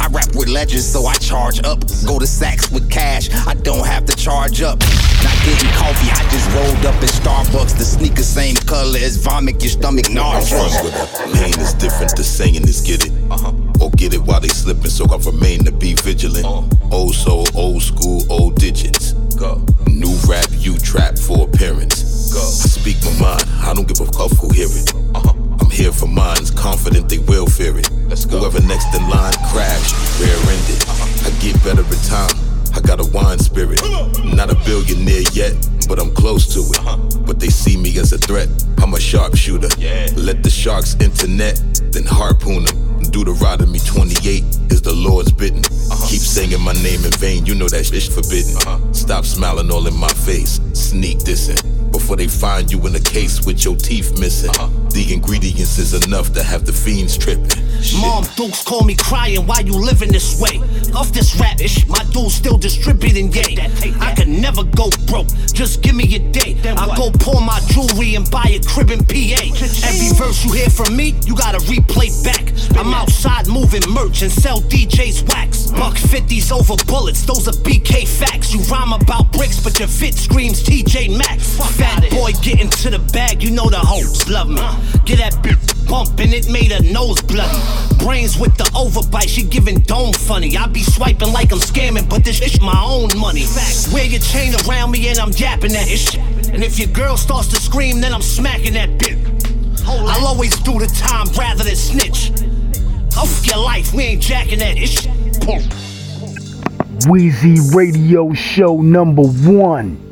[0.00, 1.80] I rap with legends, so I charge up.
[2.06, 4.80] Go to sacks with cash, I don't have to charge up.
[5.44, 7.78] Getting coffee, I just rolled up at Starbucks.
[7.78, 10.82] The sneakers same color as vomit, your stomach nauseous.
[10.82, 11.34] with it.
[11.34, 13.12] Pain is different, the saying is get it.
[13.30, 13.52] Uh-huh.
[13.80, 16.44] Or get it while they slipping, so I remain to be vigilant.
[16.92, 19.14] Old soul, old school, old digits.
[19.40, 19.64] Go.
[19.86, 22.34] New rap, you trap for appearance.
[22.34, 22.40] Go.
[22.40, 24.92] I speak my mind, I don't give a fuck who hear it.
[25.14, 25.32] Uh-huh.
[25.58, 27.90] I'm here for minds, confident they will fear it.
[28.08, 28.40] Let's go.
[28.40, 29.88] Whoever next in line crash,
[30.20, 30.84] rear ended.
[31.24, 32.49] I get better with time.
[32.80, 33.82] I got a wine spirit.
[34.24, 35.52] Not a billionaire yet,
[35.86, 36.78] but I'm close to it.
[36.78, 36.96] Uh-huh.
[37.26, 38.48] But they see me as a threat.
[38.78, 39.68] I'm a sharpshooter.
[40.16, 41.60] Let the sharks internet,
[41.92, 43.02] then harpoon them.
[43.10, 45.60] Do the ride of me 28 is the Lord's bitten.
[45.60, 46.08] Uh-huh.
[46.08, 48.56] Keep saying my name in vain, you know that shit's forbidden.
[48.56, 48.92] Uh-huh.
[48.94, 51.79] Stop smiling all in my face, sneak dissing.
[52.10, 54.50] Before they find you in a case with your teeth missing.
[54.90, 57.62] The ingredients is enough to have the fiends tripping.
[58.00, 60.58] Mom Dukes call me crying, why you living this way?
[60.92, 63.56] Off this rap my dude's still distributing yay.
[64.00, 66.58] I could never go broke, just give me a day.
[66.64, 69.42] I go pour my jewelry and buy a crib in PA.
[69.86, 72.52] Every verse you hear from me, you gotta replay back.
[72.76, 75.70] I'm outside moving merch and sell DJs wax.
[75.70, 78.52] Buck 50s over bullets, those are BK facts.
[78.52, 81.56] You rhyme about bricks, but your fit screams TJ Maxx.
[81.76, 84.62] Fat boy get into the bag, you know the hoes love me.
[85.04, 87.58] Get that bitch bumping, it made her nose bloody.
[88.04, 90.56] Brains with the overbite, she giving dome funny.
[90.56, 93.42] I be swiping like I'm scamming, but this is my own money.
[93.42, 93.92] Facts.
[93.92, 96.16] Wear your chain around me and I'm yapping that shit.
[96.52, 99.18] And if your girl starts to scream, then I'm smacking that bitch.
[99.86, 102.30] I'll always do the time rather than snitch.
[103.16, 105.06] Off your life, we ain't jacking that ish.
[107.08, 110.09] Wheezy Radio Show number one.